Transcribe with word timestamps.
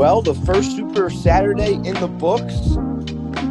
Well, 0.00 0.22
the 0.22 0.32
first 0.32 0.74
Super 0.76 1.10
Saturday 1.10 1.74
in 1.74 1.92
the 1.92 2.08
books, 2.08 2.58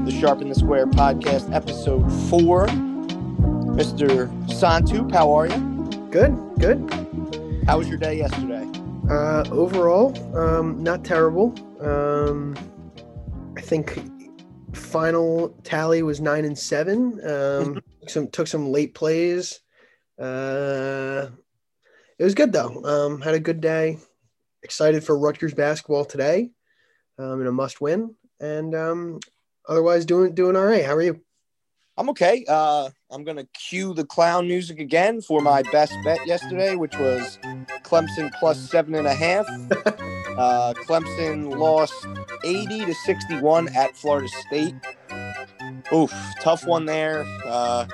the 0.03 0.17
Sharp 0.19 0.41
and 0.41 0.49
the 0.49 0.55
Square 0.55 0.87
podcast, 0.87 1.53
episode 1.53 2.11
four. 2.27 2.65
Mr. 3.77 4.27
Santu, 4.47 5.11
how 5.13 5.31
are 5.31 5.45
you? 5.45 6.09
Good, 6.09 6.35
good. 6.57 7.63
How 7.67 7.77
was 7.77 7.87
your 7.87 7.99
day 7.99 8.17
yesterday? 8.17 8.67
Uh, 9.07 9.43
overall, 9.51 10.11
um, 10.35 10.81
not 10.81 11.05
terrible. 11.05 11.53
Um, 11.81 12.57
I 13.55 13.61
think 13.61 13.99
final 14.73 15.49
tally 15.63 16.01
was 16.01 16.19
nine 16.19 16.45
and 16.45 16.57
seven. 16.57 17.23
Um, 17.29 17.79
some 18.07 18.27
took 18.27 18.47
some 18.47 18.71
late 18.71 18.95
plays. 18.95 19.59
Uh, 20.19 21.27
it 22.17 22.23
was 22.23 22.33
good 22.33 22.51
though. 22.51 22.83
Um, 22.83 23.21
had 23.21 23.35
a 23.35 23.39
good 23.39 23.61
day. 23.61 23.99
Excited 24.63 25.03
for 25.03 25.17
Rutgers 25.17 25.53
basketball 25.53 26.05
today, 26.05 26.51
um, 27.17 27.41
in 27.41 27.47
a 27.47 27.51
must 27.51 27.79
win. 27.81 28.15
And 28.39 28.75
um, 28.75 29.19
otherwise, 29.67 30.05
doing 30.05 30.33
doing 30.33 30.55
all 30.55 30.65
right. 30.65 30.85
How 30.85 30.95
are 30.95 31.01
you? 31.01 31.21
I'm 31.97 32.09
okay. 32.11 32.45
Uh, 32.47 32.89
I'm 33.11 33.23
gonna 33.23 33.47
cue 33.53 33.93
the 33.93 34.05
clown 34.05 34.47
music 34.47 34.79
again 34.79 35.21
for 35.21 35.41
my 35.41 35.63
best 35.63 35.93
bet 36.03 36.25
yesterday, 36.25 36.75
which 36.75 36.97
was 36.97 37.39
Clemson 37.83 38.31
plus 38.39 38.59
seven 38.69 38.95
and 38.95 39.07
a 39.07 39.13
half. 39.13 39.47
Uh, 40.39 40.73
Clemson 40.73 41.57
lost 41.57 41.93
80 42.45 42.85
to 42.85 42.93
61 42.93 43.75
at 43.75 43.97
Florida 43.97 44.29
State. 44.29 44.73
Oof, 45.91 46.13
tough 46.39 46.65
one 46.65 46.85
there. 46.85 47.25
Uh, 47.45 47.85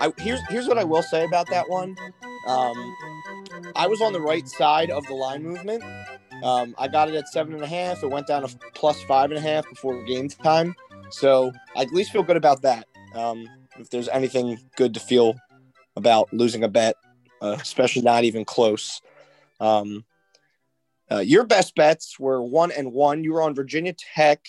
I 0.00 0.10
here's 0.16 0.40
here's 0.48 0.66
what 0.66 0.78
I 0.78 0.84
will 0.84 1.02
say 1.02 1.22
about 1.24 1.50
that 1.50 1.68
one. 1.68 1.94
Um, 2.48 2.96
I 3.76 3.86
was 3.86 4.00
on 4.00 4.14
the 4.14 4.22
right 4.22 4.48
side 4.48 4.90
of 4.90 5.04
the 5.06 5.14
line 5.14 5.42
movement. 5.42 5.84
Um, 6.42 6.74
I 6.78 6.88
got 6.88 7.08
it 7.08 7.14
at 7.14 7.28
seven 7.28 7.54
and 7.54 7.62
a 7.62 7.66
half. 7.66 8.02
It 8.02 8.10
went 8.10 8.26
down 8.26 8.42
to 8.42 8.58
plus 8.74 9.02
five 9.04 9.30
and 9.30 9.38
a 9.38 9.40
half 9.40 9.68
before 9.68 10.02
game 10.04 10.28
time. 10.28 10.74
So 11.10 11.52
I 11.76 11.82
at 11.82 11.92
least 11.92 12.12
feel 12.12 12.22
good 12.22 12.36
about 12.36 12.62
that. 12.62 12.86
Um, 13.14 13.48
if 13.78 13.90
there's 13.90 14.08
anything 14.08 14.58
good 14.76 14.94
to 14.94 15.00
feel 15.00 15.34
about 15.96 16.32
losing 16.32 16.64
a 16.64 16.68
bet, 16.68 16.96
uh, 17.40 17.56
especially 17.60 18.02
not 18.02 18.24
even 18.24 18.44
close. 18.44 19.00
Um, 19.60 20.04
uh, 21.10 21.18
your 21.18 21.44
best 21.44 21.74
bets 21.74 22.18
were 22.18 22.42
one 22.42 22.72
and 22.72 22.92
one. 22.92 23.22
You 23.22 23.34
were 23.34 23.42
on 23.42 23.54
Virginia 23.54 23.94
Tech, 24.14 24.46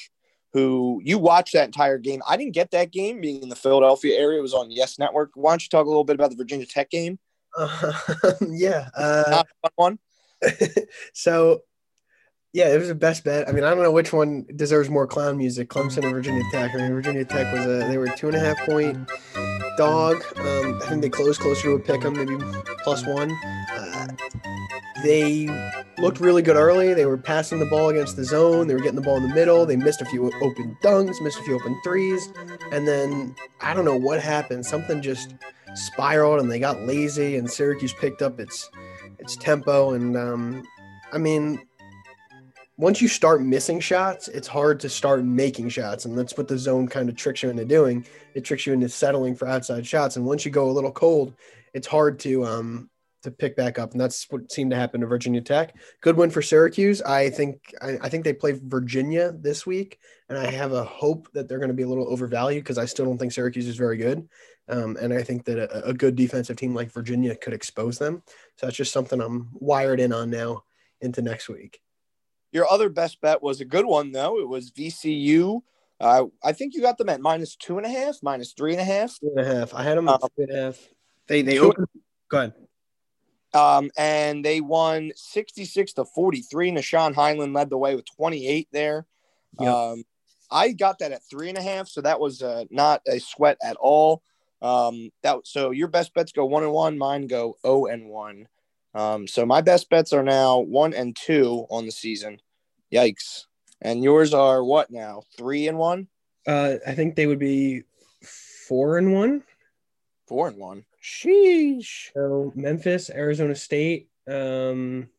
who 0.53 1.01
you 1.03 1.17
watched 1.19 1.53
that 1.53 1.65
entire 1.65 1.97
game. 1.97 2.21
I 2.27 2.37
didn't 2.37 2.53
get 2.53 2.71
that 2.71 2.91
game 2.91 3.19
being 3.19 3.43
in 3.43 3.49
the 3.49 3.55
Philadelphia 3.55 4.17
area. 4.17 4.39
It 4.39 4.43
was 4.43 4.53
on 4.53 4.71
Yes 4.71 4.97
Network. 4.97 5.31
Why 5.35 5.51
don't 5.51 5.63
you 5.63 5.69
talk 5.69 5.85
a 5.85 5.89
little 5.89 6.03
bit 6.03 6.15
about 6.15 6.29
the 6.29 6.37
Virginia 6.37 6.65
Tech 6.65 6.89
game? 6.89 7.19
Uh, 7.57 7.93
yeah. 8.49 8.89
Uh, 8.95 9.23
Not 9.27 9.47
a 9.63 9.69
fun 9.69 9.71
one. 9.75 9.99
so, 11.13 11.61
yeah, 12.53 12.71
it 12.71 12.77
was 12.77 12.87
the 12.87 12.95
best 12.95 13.23
bet. 13.23 13.49
I 13.49 13.51
mean, 13.51 13.63
I 13.63 13.73
don't 13.73 13.81
know 13.81 13.91
which 13.91 14.13
one 14.13 14.45
deserves 14.55 14.87
more 14.87 15.07
clown 15.07 15.37
music, 15.37 15.69
Clemson 15.69 16.03
or 16.03 16.11
Virginia 16.11 16.43
Tech. 16.51 16.73
I 16.75 16.77
mean, 16.77 16.93
Virginia 16.93 17.25
Tech 17.25 17.51
was 17.51 17.65
a 17.65 17.87
they 17.87 17.97
were 17.97 18.07
two 18.07 18.27
and 18.27 18.35
a 18.35 18.39
half 18.39 18.57
point 18.59 19.09
dog. 19.75 20.23
Um, 20.37 20.79
I 20.83 20.85
think 20.87 21.01
they 21.01 21.09
closed 21.09 21.41
closer 21.41 21.63
to 21.63 21.71
a 21.71 21.79
pick 21.79 22.05
'em, 22.05 22.13
maybe 22.13 22.37
plus 22.83 23.05
one. 23.07 23.31
Uh, 23.75 24.07
they 25.03 25.49
looked 25.97 26.19
really 26.19 26.43
good 26.43 26.55
early. 26.55 26.93
They 26.93 27.07
were 27.07 27.17
passing 27.17 27.59
the 27.59 27.65
ball 27.65 27.89
against 27.89 28.17
the 28.17 28.23
zone. 28.23 28.67
They 28.67 28.75
were 28.75 28.81
getting 28.81 28.95
the 28.95 29.01
ball 29.01 29.17
in 29.17 29.27
the 29.27 29.33
middle. 29.33 29.65
They 29.65 29.75
missed 29.75 30.03
a 30.03 30.05
few 30.05 30.31
open 30.41 30.77
dunks, 30.83 31.21
missed 31.21 31.39
a 31.39 31.43
few 31.43 31.55
open 31.55 31.75
threes, 31.83 32.31
and 32.71 32.87
then 32.87 33.35
I 33.61 33.73
don't 33.73 33.85
know 33.85 33.97
what 33.97 34.21
happened. 34.21 34.63
Something 34.63 35.01
just 35.01 35.33
spiraled, 35.73 36.39
and 36.39 36.51
they 36.51 36.59
got 36.59 36.79
lazy. 36.81 37.35
And 37.35 37.49
Syracuse 37.49 37.93
picked 37.93 38.21
up 38.21 38.39
its 38.39 38.69
its 39.17 39.35
tempo. 39.35 39.93
And 39.93 40.15
um, 40.15 40.63
I 41.11 41.17
mean, 41.17 41.59
once 42.83 43.01
you 43.01 43.07
start 43.07 43.41
missing 43.41 43.79
shots, 43.79 44.27
it's 44.27 44.45
hard 44.45 44.77
to 44.77 44.89
start 44.89 45.23
making 45.23 45.69
shots, 45.69 46.03
and 46.03 46.17
that's 46.17 46.37
what 46.37 46.49
the 46.49 46.57
zone 46.57 46.85
kind 46.85 47.07
of 47.07 47.15
tricks 47.15 47.41
you 47.41 47.49
into 47.49 47.63
doing. 47.63 48.05
It 48.33 48.43
tricks 48.43 48.67
you 48.67 48.73
into 48.73 48.89
settling 48.89 49.37
for 49.37 49.47
outside 49.47 49.87
shots, 49.87 50.17
and 50.17 50.25
once 50.25 50.43
you 50.43 50.51
go 50.51 50.69
a 50.69 50.73
little 50.77 50.91
cold, 50.91 51.33
it's 51.73 51.87
hard 51.87 52.19
to 52.19 52.43
um, 52.43 52.89
to 53.21 53.31
pick 53.31 53.55
back 53.55 53.79
up, 53.79 53.93
and 53.93 54.01
that's 54.01 54.29
what 54.29 54.51
seemed 54.51 54.71
to 54.71 54.75
happen 54.75 54.99
to 54.99 55.07
Virginia 55.07 55.39
Tech. 55.39 55.77
Good 56.01 56.17
win 56.17 56.29
for 56.29 56.41
Syracuse. 56.41 57.01
I 57.01 57.29
think 57.29 57.73
I, 57.81 57.99
I 58.01 58.09
think 58.09 58.25
they 58.25 58.33
play 58.33 58.59
Virginia 58.61 59.31
this 59.31 59.65
week, 59.65 59.97
and 60.27 60.37
I 60.37 60.51
have 60.51 60.73
a 60.73 60.83
hope 60.83 61.31
that 61.31 61.47
they're 61.47 61.59
going 61.59 61.69
to 61.69 61.73
be 61.73 61.83
a 61.83 61.87
little 61.87 62.09
overvalued 62.09 62.65
because 62.65 62.77
I 62.77 62.83
still 62.83 63.05
don't 63.05 63.17
think 63.17 63.31
Syracuse 63.31 63.69
is 63.69 63.77
very 63.77 63.95
good, 63.95 64.27
um, 64.67 64.97
and 64.99 65.13
I 65.13 65.23
think 65.23 65.45
that 65.45 65.57
a, 65.57 65.85
a 65.85 65.93
good 65.93 66.17
defensive 66.17 66.57
team 66.57 66.75
like 66.75 66.91
Virginia 66.91 67.33
could 67.33 67.53
expose 67.53 67.97
them. 67.97 68.23
So 68.57 68.65
that's 68.65 68.75
just 68.75 68.91
something 68.91 69.21
I'm 69.21 69.51
wired 69.53 70.01
in 70.01 70.11
on 70.11 70.29
now 70.29 70.65
into 70.99 71.21
next 71.21 71.47
week. 71.47 71.79
Your 72.53 72.69
other 72.71 72.87
best 72.87 73.19
bet 73.19 73.41
was 73.41 73.59
a 73.61 73.65
good 73.65 73.85
one, 73.85 74.11
though. 74.11 74.39
It 74.39 74.47
was 74.47 74.71
VCU. 74.71 75.61
Uh, 75.99 76.25
I 76.43 76.53
think 76.53 76.75
you 76.75 76.81
got 76.81 76.97
them 76.99 77.09
at 77.09 77.19
minus 77.19 77.55
two 77.55 77.77
and 77.77 77.85
a 77.85 77.89
half, 77.89 78.17
minus 78.21 78.53
three 78.53 78.73
and 78.73 78.81
a 78.81 78.83
half. 78.83 79.19
Two 79.19 79.33
and 79.35 79.39
a 79.45 79.55
half. 79.59 79.73
I 79.73 79.81
had 79.83 79.97
them 79.97 80.07
at 80.07 80.21
Um, 80.23 80.29
two 80.37 80.43
and 80.43 80.51
a 80.51 80.61
half. 80.65 80.89
They 81.27 81.41
they 81.41 81.55
two- 81.55 81.69
opened. 81.71 81.87
Go 82.29 82.37
ahead. 82.37 82.53
Um, 83.55 83.91
and 83.97 84.43
they 84.43 84.61
won 84.61 85.11
66 85.15 85.93
to 85.93 86.05
43. 86.05 86.71
Nah'Shon 86.71 87.13
Hyland 87.13 87.53
led 87.53 87.69
the 87.69 87.77
way 87.77 87.95
with 87.95 88.05
28 88.15 88.67
there. 88.71 89.05
Yep. 89.59 89.69
Um, 89.73 90.03
I 90.49 90.71
got 90.71 90.99
that 90.99 91.11
at 91.11 91.21
three 91.29 91.49
and 91.49 91.57
a 91.57 91.61
half, 91.61 91.87
so 91.87 92.01
that 92.01 92.19
was 92.19 92.41
uh, 92.41 92.65
not 92.69 93.01
a 93.07 93.19
sweat 93.19 93.57
at 93.63 93.75
all. 93.77 94.21
Um, 94.61 95.11
that 95.23 95.39
so 95.45 95.71
your 95.71 95.87
best 95.87 96.13
bets 96.13 96.31
go 96.31 96.45
one 96.45 96.63
and 96.63 96.71
one, 96.71 96.97
mine 96.97 97.27
go 97.27 97.57
zero 97.65 97.85
and 97.87 98.09
one. 98.09 98.47
Um, 98.93 99.27
so 99.27 99.45
my 99.45 99.61
best 99.61 99.89
bets 99.89 100.13
are 100.13 100.23
now 100.23 100.59
one 100.59 100.93
and 100.93 101.15
two 101.15 101.65
on 101.69 101.85
the 101.85 101.91
season. 101.91 102.39
Yikes! 102.93 103.45
And 103.81 104.03
yours 104.03 104.33
are 104.33 104.63
what 104.63 104.91
now? 104.91 105.23
Three 105.37 105.67
and 105.67 105.77
one, 105.77 106.07
Uh, 106.47 106.75
I 106.85 106.93
think 106.93 107.15
they 107.15 107.25
would 107.27 107.39
be 107.39 107.83
four 108.67 108.97
and 108.97 109.13
one. 109.13 109.43
four 110.27 110.47
and 110.47 110.57
one. 110.57 110.85
Sheesh. 111.03 112.11
So 112.13 112.51
Memphis, 112.55 113.09
Arizona 113.09 113.55
State, 113.55 114.09
um, 114.27 115.09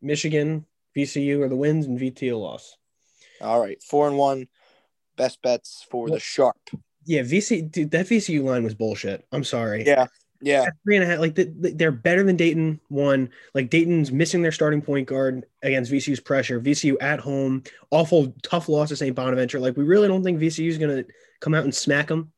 Michigan, 0.00 0.64
VCU 0.96 1.42
are 1.42 1.48
the 1.48 1.56
wins, 1.56 1.86
and 1.86 1.98
VT 1.98 2.32
a 2.32 2.36
loss. 2.36 2.76
All 3.40 3.60
right, 3.60 3.82
four 3.82 4.08
and 4.08 4.16
one. 4.16 4.48
Best 5.16 5.42
bets 5.42 5.84
for 5.90 6.08
the 6.08 6.18
sharp. 6.20 6.56
Yeah, 7.04 7.22
VC 7.22 7.70
dude, 7.70 7.90
that 7.90 8.06
VCU 8.06 8.42
line 8.44 8.62
was 8.64 8.74
bullshit. 8.74 9.26
I'm 9.32 9.44
sorry. 9.44 9.84
Yeah, 9.84 10.06
yeah. 10.40 10.62
At 10.62 10.74
three 10.84 10.96
and 10.96 11.04
a 11.04 11.06
half. 11.06 11.18
Like 11.20 11.34
the, 11.34 11.44
the- 11.44 11.72
they're 11.72 11.90
better 11.90 12.22
than 12.22 12.36
Dayton. 12.36 12.80
One, 12.88 13.30
like 13.54 13.70
Dayton's 13.70 14.12
missing 14.12 14.42
their 14.42 14.52
starting 14.52 14.80
point 14.82 15.08
guard 15.08 15.46
against 15.62 15.90
VCU's 15.92 16.20
pressure. 16.20 16.60
VCU 16.60 16.96
at 17.00 17.20
home, 17.20 17.62
awful 17.90 18.32
tough 18.42 18.68
loss 18.68 18.88
to 18.90 18.96
St. 18.96 19.14
Bonaventure. 19.16 19.58
Like 19.60 19.76
we 19.76 19.84
really 19.84 20.08
don't 20.08 20.22
think 20.22 20.40
VCU 20.40 20.68
is 20.68 20.78
gonna 20.78 21.04
come 21.40 21.54
out 21.54 21.64
and 21.64 21.74
smack 21.74 22.06
them. 22.08 22.32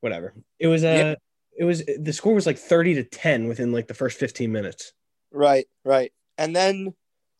Whatever. 0.00 0.34
It 0.58 0.66
was 0.68 0.84
uh 0.84 0.86
Yeah. 0.88 1.14
it 1.58 1.64
was 1.64 1.82
the 1.98 2.12
score 2.12 2.34
was 2.34 2.46
like 2.46 2.58
30 2.58 2.94
to 2.94 3.04
10 3.04 3.48
within 3.48 3.72
like 3.72 3.86
the 3.88 3.94
first 3.94 4.18
15 4.18 4.50
minutes. 4.52 4.92
Right, 5.30 5.66
right. 5.84 6.12
And 6.38 6.54
then 6.54 6.94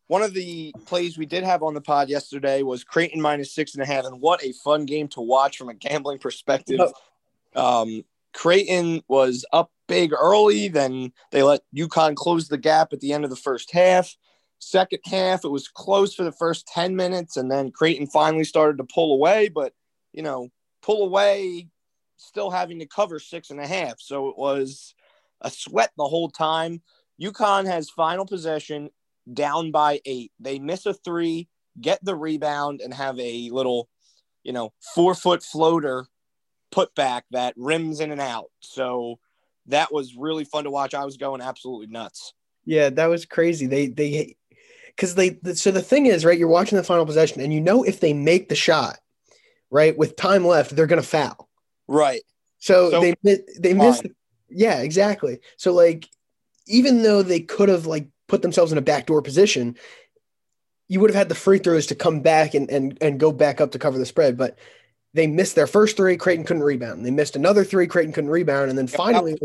one 0.06 0.22
of 0.22 0.34
the 0.34 0.74
plays 0.86 1.16
we 1.16 1.26
did 1.26 1.44
have 1.44 1.62
on 1.62 1.74
the 1.74 1.80
pod 1.80 2.08
yesterday 2.08 2.62
was 2.62 2.84
Creighton 2.84 3.20
minus 3.20 3.52
six 3.54 3.74
and 3.74 3.82
a 3.82 3.86
half. 3.86 4.04
And 4.04 4.20
what 4.20 4.42
a 4.44 4.52
fun 4.52 4.84
game 4.86 5.08
to 5.08 5.20
watch 5.20 5.56
from 5.58 5.68
a 5.68 5.74
gambling 5.74 6.18
perspective. 6.18 6.80
Um, 7.56 8.04
Creighton 8.44 9.00
was 9.09 9.43
up 9.55 9.71
big 9.88 10.12
early, 10.12 10.69
then 10.69 11.15
they 11.31 11.43
let 11.43 11.62
UConn 11.75 12.15
close 12.15 12.47
the 12.47 12.59
gap 12.59 12.93
at 12.93 13.00
the 13.00 13.15
end 13.15 13.25
of 13.25 13.31
the 13.31 13.37
first 13.37 13.72
half. 13.72 14.15
Second 14.59 14.99
half, 15.06 15.47
it 15.47 15.49
was 15.49 15.69
close 15.69 16.15
for 16.15 16.25
the 16.25 16.32
first 16.32 16.66
10 16.66 16.94
minutes, 16.94 17.38
and 17.38 17.50
then 17.50 17.71
Creighton 17.71 18.06
finally 18.06 18.44
started 18.44 18.77
to 18.77 18.84
pull 18.84 19.15
away, 19.15 19.49
but 19.49 19.72
you 20.12 20.22
know, 20.22 20.50
pull 20.82 21.06
away 21.06 21.69
still 22.19 22.50
having 22.50 22.81
to 22.81 22.87
cover 22.87 23.19
six 23.19 23.49
and 23.49 23.61
a 23.61 23.67
half. 23.67 23.94
So 23.99 24.29
it 24.29 24.37
was 24.37 24.94
a 25.40 25.50
sweat 25.50 25.93
the 25.97 26.05
whole 26.05 26.29
time. 26.29 26.82
UConn 27.19 27.64
has 27.64 27.88
final 27.88 28.26
possession 28.26 28.90
down 29.32 29.70
by 29.70 30.02
eight. 30.05 30.32
They 30.38 30.58
miss 30.58 30.85
a 30.85 30.93
three, 30.93 31.49
get 31.81 32.05
the 32.05 32.14
rebound, 32.14 32.82
and 32.82 32.93
have 32.93 33.19
a 33.19 33.49
little, 33.49 33.88
you 34.43 34.52
know, 34.52 34.75
four 34.94 35.14
foot 35.14 35.43
floater 35.43 36.08
put 36.75 36.93
back 36.97 37.25
that 37.31 37.55
rims 37.56 38.00
in 38.00 38.11
and 38.11 38.21
out. 38.21 38.50
So 38.59 39.21
that 39.67 39.93
was 39.93 40.17
really 40.17 40.44
fun 40.44 40.65
to 40.65 40.71
watch. 40.71 40.93
I 40.93 41.05
was 41.05 41.17
going 41.17 41.41
absolutely 41.41 41.87
nuts. 41.87 42.35
Yeah, 42.65 42.91
that 42.91 43.06
was 43.06 43.26
crazy. 43.26 43.67
They 43.67 43.87
they 43.87 44.37
because 44.88 45.15
they 45.15 45.38
so 45.55 45.71
the 45.71 45.81
thing 45.81 46.06
is 46.06 46.25
right. 46.25 46.37
You're 46.37 46.49
watching 46.49 46.76
the 46.76 46.82
final 46.82 47.06
possession, 47.06 47.41
and 47.41 47.55
you 47.55 47.61
know 47.61 47.85
if 47.85 48.00
they 48.00 48.12
make 48.12 48.49
the 48.49 48.56
shot, 48.56 48.99
right, 49.71 49.97
with 49.97 50.17
time 50.17 50.44
left, 50.44 50.75
they're 50.75 50.88
gonna 50.88 51.03
foul. 51.03 51.49
Right. 51.87 52.23
So, 52.59 52.91
So- 52.91 53.00
they 53.23 53.38
they 53.59 53.75
missed. 53.75 54.06
Yeah, 54.49 54.81
exactly. 54.81 55.38
So 55.56 55.73
like, 55.73 56.09
even 56.67 57.03
though 57.03 57.23
they 57.23 57.41
could 57.41 57.69
have 57.69 57.87
like 57.87 58.09
put 58.26 58.43
themselves 58.43 58.73
in 58.73 58.79
a 58.79 58.82
backdoor 58.82 59.23
position, 59.23 59.76
you 60.88 60.99
would 60.99 61.11
have 61.11 61.19
had 61.19 61.29
the 61.29 61.35
free 61.37 61.59
throws 61.59 61.87
to 61.87 61.94
come 61.94 62.21
back 62.21 62.55
and 62.55 62.69
and 62.69 62.99
and 63.00 63.21
go 63.21 63.31
back 63.31 63.61
up 63.61 63.71
to 63.73 63.79
cover 63.79 63.97
the 63.97 64.06
spread, 64.06 64.37
but. 64.37 64.59
They 65.14 65.26
missed 65.28 65.55
their 65.55 65.69
first 65.69 65.96
three. 65.96 66.16
Creighton 66.16 66.44
couldn't 66.44 66.64
rebound. 66.64 67.06
They 67.06 67.11
missed 67.12 67.37
another 67.37 67.64
three. 67.64 67.87
Creighton 67.87 68.12
couldn't 68.12 68.31
rebound, 68.31 68.69
and 68.69 68.76
then 68.76 68.88
Yeah, 68.88 68.96
finally, 68.96 69.38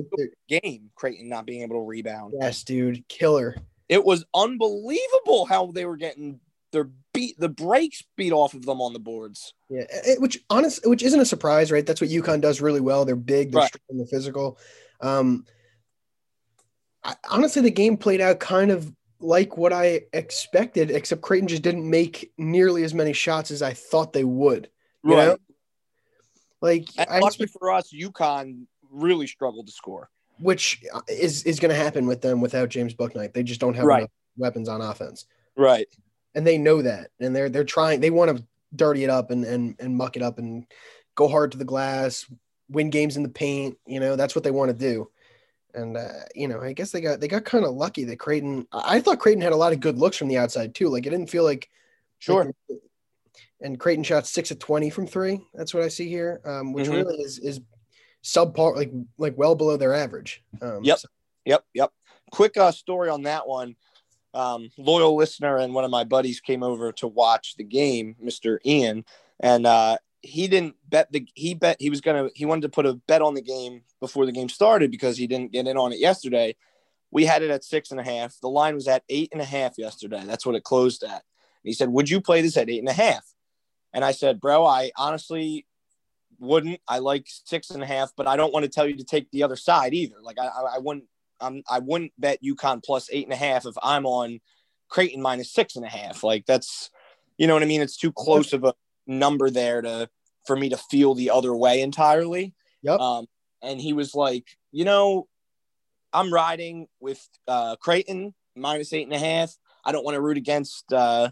Game, 0.48 0.89
Creighton 0.95 1.30
not 1.30 1.45
being 1.45 1.62
able 1.62 1.75
to 1.77 1.86
rebound. 1.88 2.33
yes, 2.42 2.63
dude, 2.63 3.07
killer. 3.07 3.56
It 3.88 4.04
was 4.04 4.25
unbelievable 4.33 5.45
how 5.45 5.68
they 5.71 5.86
were 5.86 5.98
getting 5.98 6.39
they're 6.71 6.89
beat 7.13 7.39
the 7.39 7.50
brakes 7.50 8.04
beat 8.16 8.31
off 8.31 8.54
of 8.54 8.63
them 8.66 8.80
on 8.81 8.94
the 8.94 9.00
boards. 9.00 9.54
Yeah, 9.69 9.86
it, 9.89 10.21
which 10.21 10.39
honest, 10.51 10.88
which 10.88 11.01
isn't 11.01 11.19
a 11.19 11.25
surprise, 11.25 11.71
right? 11.71 11.83
That's 11.86 12.00
what 12.01 12.10
UConn 12.12 12.42
does 12.42 12.62
really 12.62 12.81
well. 12.81 13.06
They're 13.06 13.16
big, 13.16 13.51
they're 13.51 13.62
Right. 13.62 13.68
strong, 13.68 13.98
they're 13.98 14.06
physical. 14.07 14.60
Um, 15.01 15.45
I, 17.04 17.16
honestly, 17.30 17.62
the 17.63 17.71
game 17.71 17.98
played 17.98 18.21
out 18.21 18.39
kind 18.39 18.69
of 18.71 18.92
like 19.19 19.57
what 19.57 19.74
I 19.74 20.01
expected, 20.13 20.92
except 20.92 21.21
Creighton 21.21 21.48
just 21.48 21.63
didn't 21.63 21.89
make 21.89 22.31
nearly 22.38 22.83
as 22.83 22.94
many 22.94 23.13
shots 23.13 23.50
as 23.51 23.62
I 23.63 23.74
thought 23.74 24.13
they 24.13 24.24
would. 24.24 24.69
You 25.04 25.16
know? 25.16 25.38
Like 26.61 26.88
And 26.97 27.09
I 27.09 27.19
lucky 27.19 27.44
expect, 27.44 27.51
for 27.59 27.71
us, 27.71 27.91
UConn 27.94 28.65
really 28.91 29.27
struggled 29.27 29.67
to 29.67 29.71
score. 29.73 30.09
which 30.39 30.81
is 31.07 31.44
is 31.44 31.59
going 31.59 31.69
to 31.69 31.75
happen 31.75 32.07
with 32.07 32.21
them 32.21 32.41
without 32.41 32.69
James 32.69 32.94
Bouknight. 32.94 33.33
They 33.33 33.44
just 33.44 33.59
don't 33.61 33.75
have 33.75 33.85
Right. 33.85 34.00
enough 34.00 34.11
weapons 34.38 34.69
on 34.69 34.81
offense. 34.81 35.25
Right. 35.56 35.88
and 36.35 36.45
they 36.47 36.57
know 36.57 36.81
that 36.81 37.09
and 37.19 37.35
they're 37.35 37.50
they're 37.50 37.63
trying 37.65 38.00
they 38.01 38.11
want 38.11 38.38
to 38.38 38.44
dirty 38.75 39.03
it 39.03 39.09
up 39.09 39.31
and 39.31 39.44
and 39.45 39.75
and 39.79 39.97
muck 39.97 40.15
it 40.15 40.21
up 40.21 40.38
and 40.38 40.65
go 41.15 41.27
hard 41.27 41.51
to 41.51 41.57
the 41.57 41.65
glass 41.65 42.25
win 42.69 42.89
games 42.91 43.17
in 43.17 43.23
the 43.23 43.29
paint 43.29 43.77
you 43.88 44.00
know 44.00 44.15
that's 44.15 44.35
what 44.35 44.44
they 44.44 44.51
want 44.51 44.69
to 44.69 44.77
do 44.77 45.09
and 45.73 45.97
uh, 45.97 46.07
you 46.35 46.47
know 46.47 46.61
i 46.61 46.71
guess 46.71 46.91
they 46.91 47.01
got 47.01 47.19
they 47.19 47.27
got 47.27 47.44
kind 47.45 47.65
of 47.65 47.73
lucky 47.73 48.03
that 48.06 48.19
creighton 48.19 48.67
i 48.71 48.97
I 48.97 49.01
thought 49.01 49.17
creighton 49.19 49.41
had 49.41 49.53
a 49.53 49.57
lot 49.57 49.73
of 49.73 49.79
good 49.79 49.97
looks 49.97 50.17
from 50.17 50.27
the 50.27 50.38
outside 50.38 50.75
too 50.75 50.88
like 50.88 51.06
it 51.07 51.09
didn't 51.09 51.31
feel 51.31 51.44
like 51.44 51.67
Sure. 52.19 52.45
like- 52.45 52.79
and 53.61 53.79
creighton 53.79 54.03
shot 54.03 54.25
6 54.27 54.51
of 54.51 54.59
20 54.59 54.89
from 54.89 55.06
3 55.07 55.39
that's 55.53 55.73
what 55.73 55.83
i 55.83 55.88
see 55.88 56.07
here 56.09 56.41
um, 56.45 56.73
which 56.73 56.88
Mhm. 56.88 56.94
really 56.94 57.17
is 57.17 57.39
is 57.39 57.59
subpar 58.23 58.75
like 58.75 58.91
like 59.17 59.38
well 59.38 59.56
below 59.56 59.77
their 59.77 59.94
average 59.94 60.44
um, 60.61 60.83
Yep. 60.83 61.00
so- 61.00 61.07
Yep. 61.45 61.63
Yep. 61.73 61.91
Quick 62.31 62.57
uh, 62.57 62.71
story 62.71 63.09
on 63.09 63.23
that 63.23 63.47
one. 63.47 63.75
Um, 64.35 64.69
loyal 64.77 65.15
listener 65.15 65.57
and 65.57 65.73
one 65.73 65.83
of 65.83 65.89
my 65.89 66.03
buddies 66.03 66.39
came 66.41 66.61
over 66.61 66.91
to 66.91 67.07
watch 67.07 67.56
the 67.56 67.63
game, 67.63 68.15
Mr. 68.23 68.59
Ian, 68.63 69.03
and 69.39 69.65
uh, 69.65 69.97
he 70.21 70.47
didn't 70.47 70.75
bet 70.88 71.11
the 71.11 71.25
he 71.33 71.56
bet 71.56 71.77
he 71.79 71.89
was 71.89 72.01
gonna 72.01 72.29
he 72.35 72.45
wanted 72.45 72.63
to 72.63 72.69
put 72.69 72.85
a 72.85 72.94
bet 72.94 73.23
on 73.23 73.33
the 73.33 73.41
game 73.41 73.81
before 74.00 74.27
the 74.27 74.31
game 74.31 74.50
started 74.50 74.91
because 74.91 75.17
he 75.17 75.25
didn't 75.25 75.51
get 75.51 75.65
in 75.65 75.75
on 75.77 75.91
it 75.91 75.97
yesterday. 76.00 76.56
We 77.09 77.25
had 77.25 77.41
it 77.41 77.50
at 77.50 77.63
six 77.63 77.89
and 77.89 78.00
a 78.00 78.03
half. 78.03 78.35
The 78.41 78.50
line 78.50 78.75
was 78.75 78.88
at 78.88 79.03
eight 79.09 79.29
and 79.31 79.41
a 79.41 79.45
half 79.45 79.79
yesterday. 79.79 80.23
That's 80.25 80.45
what 80.45 80.56
it 80.56 80.63
closed 80.63 81.03
at. 81.03 81.23
He 81.63 81.73
said, 81.73 81.89
Would 81.89 82.09
you 82.11 82.21
play 82.21 82.41
this 82.44 82.57
at 82.57 82.69
eight 82.69 82.79
and 82.79 82.89
a 82.89 82.94
half? 82.94 83.25
And 83.94 84.06
I 84.06 84.12
said, 84.12 84.39
Bro, 84.39 84.65
I 84.65 84.91
honestly 84.97 85.65
wouldn't. 86.39 86.80
I 86.88 87.00
like 87.00 87.25
six 87.27 87.69
and 87.71 87.83
a 87.83 87.86
half, 87.86 88.12
but 88.15 88.27
I 88.27 88.36
don't 88.38 88.53
want 88.53 88.63
to 88.63 88.69
tell 88.69 88.88
you 88.88 88.97
to 88.97 89.03
take 89.03 89.30
the 89.31 89.44
other 89.44 89.56
side 89.56 89.94
either. 89.94 90.15
Like 90.21 90.38
I, 90.39 90.47
I, 90.47 90.75
I 90.75 90.77
wouldn't. 90.80 91.06
I'm, 91.41 91.63
I 91.69 91.80
wouldn't 91.80 92.12
bet 92.18 92.44
UConn 92.44 92.83
plus 92.83 93.09
eight 93.12 93.24
and 93.25 93.33
a 93.33 93.38
half 93.38 93.65
if 93.65 93.75
I'm 93.81 94.06
on 94.06 94.41
Creighton 94.89 95.21
minus 95.21 95.53
six 95.53 95.77
and 95.77 95.86
a 95.86 95.89
half. 95.89 96.21
Like 96.21 96.45
that's, 96.45 96.89
you 97.38 97.47
know 97.47 97.53
what 97.53 97.63
I 97.63 97.68
mean. 97.68 97.81
It's 97.81 97.95
too 97.95 98.12
close 98.12 98.51
of 98.51 98.65
a 98.65 98.74
number 99.07 99.50
there 99.50 99.81
to 99.81 100.09
for 100.45 100.57
me 100.57 100.69
to 100.69 100.77
feel 100.77 101.15
the 101.15 101.30
other 101.30 101.56
way 101.56 101.81
entirely. 101.81 102.53
Yep. 102.81 103.00
Um, 103.00 103.25
and 103.62 103.80
he 103.80 103.94
was 103.94 104.15
like, 104.15 104.45
you 104.71 104.83
know, 104.83 105.27
I'm 106.12 106.33
riding 106.33 106.88
with 107.00 107.25
uh, 107.47 107.77
Creighton 107.77 108.33
minus 108.56 108.92
eight 108.92 109.03
and 109.03 109.13
a 109.13 109.19
half. 109.19 109.56
I 109.85 109.92
don't 109.92 110.03
want 110.03 110.15
to 110.15 110.21
root 110.21 110.38
against. 110.38 110.92
Uh, 110.92 111.30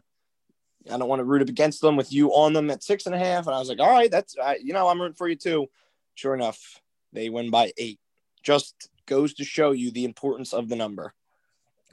I 0.91 0.97
don't 0.97 1.09
want 1.09 1.19
to 1.19 1.25
root 1.25 1.41
up 1.41 1.49
against 1.49 1.81
them 1.81 1.95
with 1.97 2.11
you 2.13 2.29
on 2.31 2.53
them 2.53 2.69
at 2.69 2.83
six 2.83 3.05
and 3.05 3.15
a 3.15 3.19
half. 3.19 3.45
And 3.47 3.55
I 3.55 3.59
was 3.59 3.69
like, 3.69 3.79
all 3.79 3.91
right, 3.91 4.09
that's 4.11 4.35
I, 4.37 4.57
you 4.63 4.73
know, 4.73 4.87
I'm 4.87 5.01
rooting 5.01 5.15
for 5.15 5.27
you 5.27 5.35
too. 5.35 5.67
Sure 6.15 6.33
enough, 6.33 6.81
they 7.13 7.29
win 7.29 7.49
by 7.49 7.71
eight. 7.77 7.99
Just 8.43 8.89
goes 9.05 9.33
to 9.35 9.43
show 9.43 9.71
you 9.71 9.91
the 9.91 10.05
importance 10.05 10.53
of 10.53 10.69
the 10.69 10.75
number. 10.75 11.13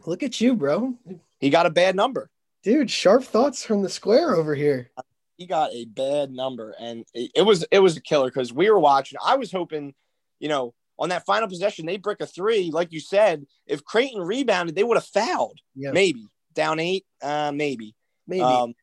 look 0.06 0.22
at 0.22 0.40
you 0.40 0.54
bro 0.54 0.94
He 1.38 1.50
got 1.50 1.66
a 1.66 1.70
bad 1.70 1.96
number. 1.96 2.31
dude 2.62 2.90
sharp 2.90 3.25
thoughts 3.25 3.64
from 3.64 3.82
the 3.82 3.88
square 3.88 4.34
over 4.34 4.54
here 4.54 4.90
He 5.36 5.46
got 5.46 5.72
a 5.72 5.84
bad 5.84 6.31
number, 6.31 6.75
and 6.78 7.04
it, 7.12 7.31
it 7.34 7.42
was 7.42 7.64
it 7.70 7.81
was 7.81 7.96
a 7.96 8.00
killer 8.00 8.28
because 8.28 8.52
we 8.52 8.70
were 8.70 8.78
watching. 8.78 9.19
I 9.25 9.36
was 9.36 9.50
hoping, 9.50 9.94
you 10.38 10.48
know, 10.48 10.75
on 10.96 11.08
that 11.08 11.26
final 11.26 11.48
possession 11.48 11.86
they 11.86 11.96
brick 11.96 12.20
a 12.20 12.26
three, 12.26 12.70
like 12.70 12.92
you 12.92 13.00
said. 13.00 13.44
If 13.66 13.84
Creighton 13.84 14.22
rebounded, 14.22 14.76
they 14.76 14.84
would 14.84 14.96
have 14.96 15.06
fouled. 15.06 15.58
yeah 15.75 15.90
Maybe 15.90 16.26
down 16.54 16.78
eight, 16.78 17.04
uh, 17.20 17.50
maybe. 17.52 17.94
Maybe 18.26 18.43
Um, 18.43 18.75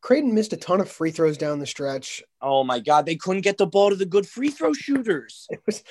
Creighton 0.00 0.32
missed 0.34 0.52
a 0.52 0.56
ton 0.56 0.80
of 0.80 0.88
free 0.90 1.10
throws 1.10 1.36
down 1.36 1.58
the 1.58 1.66
stretch. 1.66 2.22
oh 2.40 2.62
my 2.62 2.78
God, 2.78 3.04
they 3.04 3.16
couldn't 3.16 3.42
get 3.42 3.58
the 3.58 3.66
ball 3.66 3.90
to 3.90 3.96
the 3.96 4.06
good 4.06 4.26
free 4.26 4.50
throw 4.50 4.72
shooters. 4.72 5.48
It 5.52 5.60
was 5.66 5.82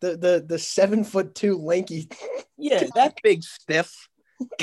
the 0.00 0.16
the 0.16 0.44
the 0.46 0.58
seven 0.58 1.04
foot 1.04 1.34
two 1.34 1.56
lanky 1.56 2.08
Yeah, 2.56 2.84
that 2.94 3.16
big 3.22 3.42
stiff. 3.42 4.08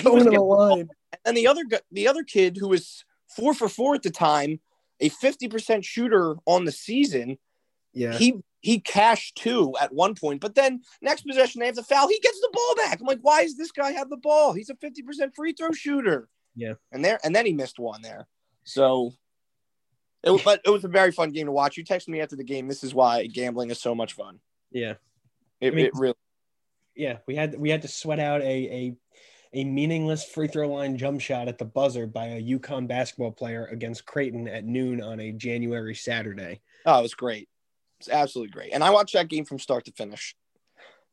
Going 0.01 0.25
to 0.25 0.31
the 0.31 0.41
line. 0.41 0.89
And 1.25 1.35
the 1.35 1.47
other 1.47 1.63
the 1.91 2.07
other 2.07 2.23
kid 2.23 2.57
who 2.57 2.69
was 2.69 3.03
four 3.35 3.53
for 3.53 3.67
four 3.67 3.95
at 3.95 4.03
the 4.03 4.09
time, 4.09 4.59
a 4.99 5.09
fifty 5.09 5.47
percent 5.47 5.83
shooter 5.83 6.37
on 6.45 6.65
the 6.65 6.71
season. 6.71 7.37
Yeah, 7.93 8.13
He 8.13 8.35
he 8.61 8.79
cashed 8.79 9.35
two 9.35 9.73
at 9.79 9.93
one 9.93 10.15
point, 10.15 10.41
but 10.41 10.55
then 10.55 10.81
next 11.01 11.21
possession 11.21 11.59
they 11.59 11.67
have 11.67 11.75
the 11.75 11.83
foul. 11.83 12.07
He 12.07 12.19
gets 12.19 12.39
the 12.39 12.49
ball 12.51 12.75
back. 12.75 12.99
I'm 12.99 13.07
like, 13.07 13.19
why 13.21 13.43
does 13.43 13.57
this 13.57 13.71
guy 13.71 13.91
have 13.91 14.09
the 14.09 14.17
ball? 14.17 14.53
He's 14.53 14.69
a 14.69 14.75
fifty 14.75 15.01
percent 15.01 15.33
free 15.35 15.53
throw 15.53 15.71
shooter. 15.71 16.29
Yeah. 16.57 16.73
and 16.91 17.05
there 17.05 17.19
and 17.23 17.33
then 17.33 17.45
he 17.45 17.53
missed 17.53 17.79
one 17.79 18.01
there. 18.01 18.27
So. 18.65 19.13
It, 20.23 20.31
was- 20.31 20.41
but 20.43 20.59
it 20.65 20.69
was 20.71 20.83
a 20.83 20.87
very 20.89 21.11
fun 21.11 21.31
game 21.31 21.45
to 21.45 21.51
watch. 21.53 21.77
You 21.77 21.85
texted 21.85 22.09
me 22.09 22.19
after 22.19 22.35
the 22.35 22.43
game. 22.43 22.67
This 22.67 22.83
is 22.83 22.93
why 22.93 23.27
gambling 23.27 23.69
is 23.71 23.79
so 23.79 23.95
much 23.95 24.13
fun. 24.13 24.39
Yeah, 24.71 24.95
It, 25.61 25.71
I 25.71 25.75
mean- 25.75 25.85
it 25.85 25.91
really 25.95 26.15
yeah. 26.95 27.17
We 27.27 27.35
had 27.35 27.57
we 27.57 27.69
had 27.69 27.83
to 27.83 27.87
sweat 27.87 28.19
out 28.19 28.41
a 28.41 28.45
a 28.45 28.95
a 29.53 29.63
meaningless 29.63 30.25
free 30.25 30.47
throw 30.47 30.67
line 30.73 30.97
jump 30.97 31.21
shot 31.21 31.47
at 31.47 31.57
the 31.59 31.63
buzzer 31.65 32.07
by 32.07 32.25
a 32.25 32.41
UConn 32.41 32.87
basketball 32.87 33.31
player 33.31 33.65
against 33.67 34.05
Creighton 34.05 34.47
at 34.47 34.65
noon 34.65 35.01
on 35.01 35.19
a 35.21 35.31
January 35.31 35.95
Saturday. 35.95 36.59
Oh, 36.85 36.99
it 36.99 37.03
was 37.03 37.13
great. 37.13 37.47
It's 37.99 38.09
absolutely 38.09 38.51
great. 38.51 38.73
And 38.73 38.83
I 38.83 38.89
watched 38.89 39.13
that 39.13 39.29
game 39.29 39.45
from 39.45 39.59
start 39.59 39.85
to 39.85 39.91
finish. 39.93 40.35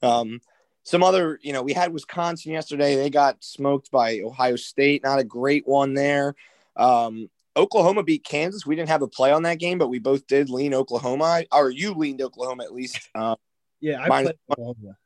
Um, 0.03 0.41
some 0.85 1.03
other, 1.03 1.39
you 1.43 1.53
know, 1.53 1.63
we 1.63 1.73
had 1.73 1.93
Wisconsin 1.93 2.53
yesterday. 2.53 2.95
They 2.95 3.11
got 3.11 3.43
smoked 3.43 3.91
by 3.91 4.21
Ohio 4.21 4.57
State. 4.57 5.03
Not 5.03 5.19
a 5.19 5.25
great 5.25 5.67
one 5.67 5.95
there. 5.95 6.35
Um, 6.77 7.29
Oklahoma 7.57 8.03
beat 8.03 8.25
Kansas. 8.25 8.67
We 8.67 8.77
didn't 8.77 8.91
have 8.91 9.03
a 9.03 9.09
play 9.09 9.33
on 9.33 9.45
that 9.45 9.59
game, 9.59 9.79
but 9.79 9.89
we 9.89 9.99
both 9.99 10.27
did 10.27 10.51
lean 10.51 10.75
Oklahoma, 10.75 11.45
or 11.53 11.71
you 11.71 11.95
leaned 11.95 12.21
Oklahoma 12.21 12.65
at 12.65 12.75
least. 12.75 13.01
Um, 13.15 13.37
Yeah, 13.81 14.03
I 14.03 14.09
played 14.09 14.35
Oklahoma. 14.51 14.97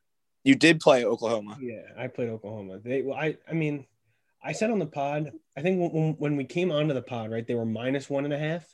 you 0.44 0.54
did 0.54 0.80
play 0.80 1.04
Oklahoma. 1.04 1.58
Yeah, 1.60 1.82
I 1.96 2.06
played 2.08 2.28
Oklahoma. 2.28 2.78
They 2.78 3.02
well, 3.02 3.16
I 3.16 3.36
I 3.48 3.52
mean, 3.52 3.86
I 4.42 4.52
said 4.52 4.70
on 4.70 4.78
the 4.78 4.86
pod. 4.86 5.32
I 5.56 5.62
think 5.62 5.92
when, 5.92 6.14
when 6.14 6.36
we 6.36 6.44
came 6.44 6.72
onto 6.72 6.94
the 6.94 7.02
pod, 7.02 7.30
right, 7.30 7.46
they 7.46 7.54
were 7.54 7.66
minus 7.66 8.08
one 8.08 8.24
and 8.24 8.32
a 8.32 8.38
half. 8.38 8.64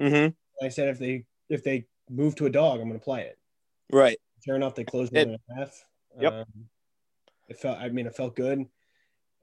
Mm-hmm. 0.00 0.64
I 0.64 0.68
said 0.70 0.88
if 0.88 0.98
they 0.98 1.26
if 1.48 1.62
they 1.62 1.86
move 2.10 2.34
to 2.36 2.46
a 2.46 2.50
dog, 2.50 2.80
I'm 2.80 2.88
going 2.88 2.98
to 2.98 3.04
play 3.04 3.22
it. 3.22 3.38
Right. 3.92 4.18
Sure 4.44 4.56
enough, 4.56 4.74
they 4.74 4.84
closed 4.84 5.12
one 5.12 5.22
and 5.22 5.38
a 5.50 5.54
half. 5.54 5.84
Yep. 6.20 6.32
Um, 6.32 6.68
it 7.48 7.58
felt. 7.58 7.78
I 7.78 7.88
mean, 7.88 8.06
it 8.06 8.16
felt 8.16 8.36
good. 8.36 8.66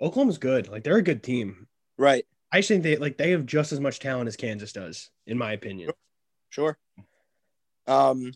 Oklahoma's 0.01 0.37
good. 0.37 0.67
Like 0.67 0.83
they're 0.83 0.97
a 0.97 1.03
good 1.03 1.23
team. 1.23 1.67
Right. 1.97 2.25
I 2.51 2.61
think 2.61 2.83
they 2.83 2.97
like 2.97 3.17
they 3.17 3.31
have 3.31 3.45
just 3.45 3.71
as 3.71 3.79
much 3.79 3.99
talent 3.99 4.27
as 4.27 4.35
Kansas 4.35 4.71
does, 4.71 5.09
in 5.25 5.37
my 5.37 5.53
opinion. 5.53 5.91
Sure. 6.49 6.77
Um, 7.87 8.31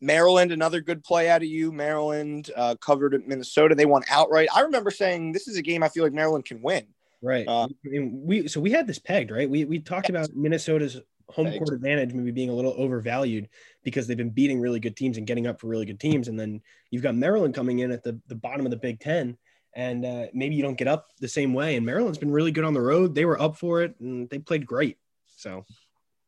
Maryland, 0.00 0.52
another 0.52 0.80
good 0.80 1.02
play 1.02 1.28
out 1.28 1.42
of 1.42 1.48
you. 1.48 1.72
Maryland 1.72 2.50
uh, 2.56 2.76
covered 2.76 3.20
Minnesota. 3.26 3.74
They 3.74 3.86
won 3.86 4.02
outright. 4.10 4.48
I 4.54 4.60
remember 4.60 4.90
saying 4.90 5.32
this 5.32 5.48
is 5.48 5.56
a 5.56 5.62
game 5.62 5.82
I 5.82 5.88
feel 5.88 6.04
like 6.04 6.12
Maryland 6.12 6.44
can 6.44 6.62
win. 6.62 6.86
Right. 7.20 7.46
Uh, 7.48 7.64
I 7.64 7.88
mean, 7.88 8.20
we 8.24 8.46
so 8.48 8.60
we 8.60 8.70
had 8.70 8.86
this 8.86 8.98
pegged, 8.98 9.30
right? 9.30 9.50
We 9.50 9.64
we 9.64 9.80
talked 9.80 10.08
about 10.08 10.34
Minnesota's 10.34 11.00
home 11.30 11.50
court 11.58 11.74
advantage 11.74 12.14
maybe 12.14 12.30
being 12.30 12.48
a 12.50 12.54
little 12.54 12.74
overvalued 12.78 13.48
because 13.84 14.06
they've 14.06 14.16
been 14.16 14.30
beating 14.30 14.60
really 14.60 14.80
good 14.80 14.96
teams 14.96 15.18
and 15.18 15.26
getting 15.26 15.46
up 15.46 15.60
for 15.60 15.66
really 15.66 15.86
good 15.86 16.00
teams, 16.00 16.28
and 16.28 16.38
then 16.38 16.60
you've 16.90 17.02
got 17.02 17.14
Maryland 17.14 17.54
coming 17.54 17.80
in 17.80 17.90
at 17.90 18.02
the 18.02 18.18
the 18.28 18.34
bottom 18.34 18.66
of 18.66 18.70
the 18.70 18.76
Big 18.76 19.00
Ten, 19.00 19.36
and 19.74 20.04
uh, 20.04 20.26
maybe 20.32 20.54
you 20.54 20.62
don't 20.62 20.78
get 20.78 20.88
up 20.88 21.10
the 21.20 21.28
same 21.28 21.52
way. 21.54 21.76
And 21.76 21.84
Maryland's 21.84 22.18
been 22.18 22.30
really 22.30 22.52
good 22.52 22.64
on 22.64 22.74
the 22.74 22.80
road; 22.80 23.14
they 23.14 23.24
were 23.24 23.40
up 23.40 23.56
for 23.56 23.82
it 23.82 23.94
and 24.00 24.28
they 24.30 24.38
played 24.38 24.66
great. 24.66 24.98
So 25.36 25.64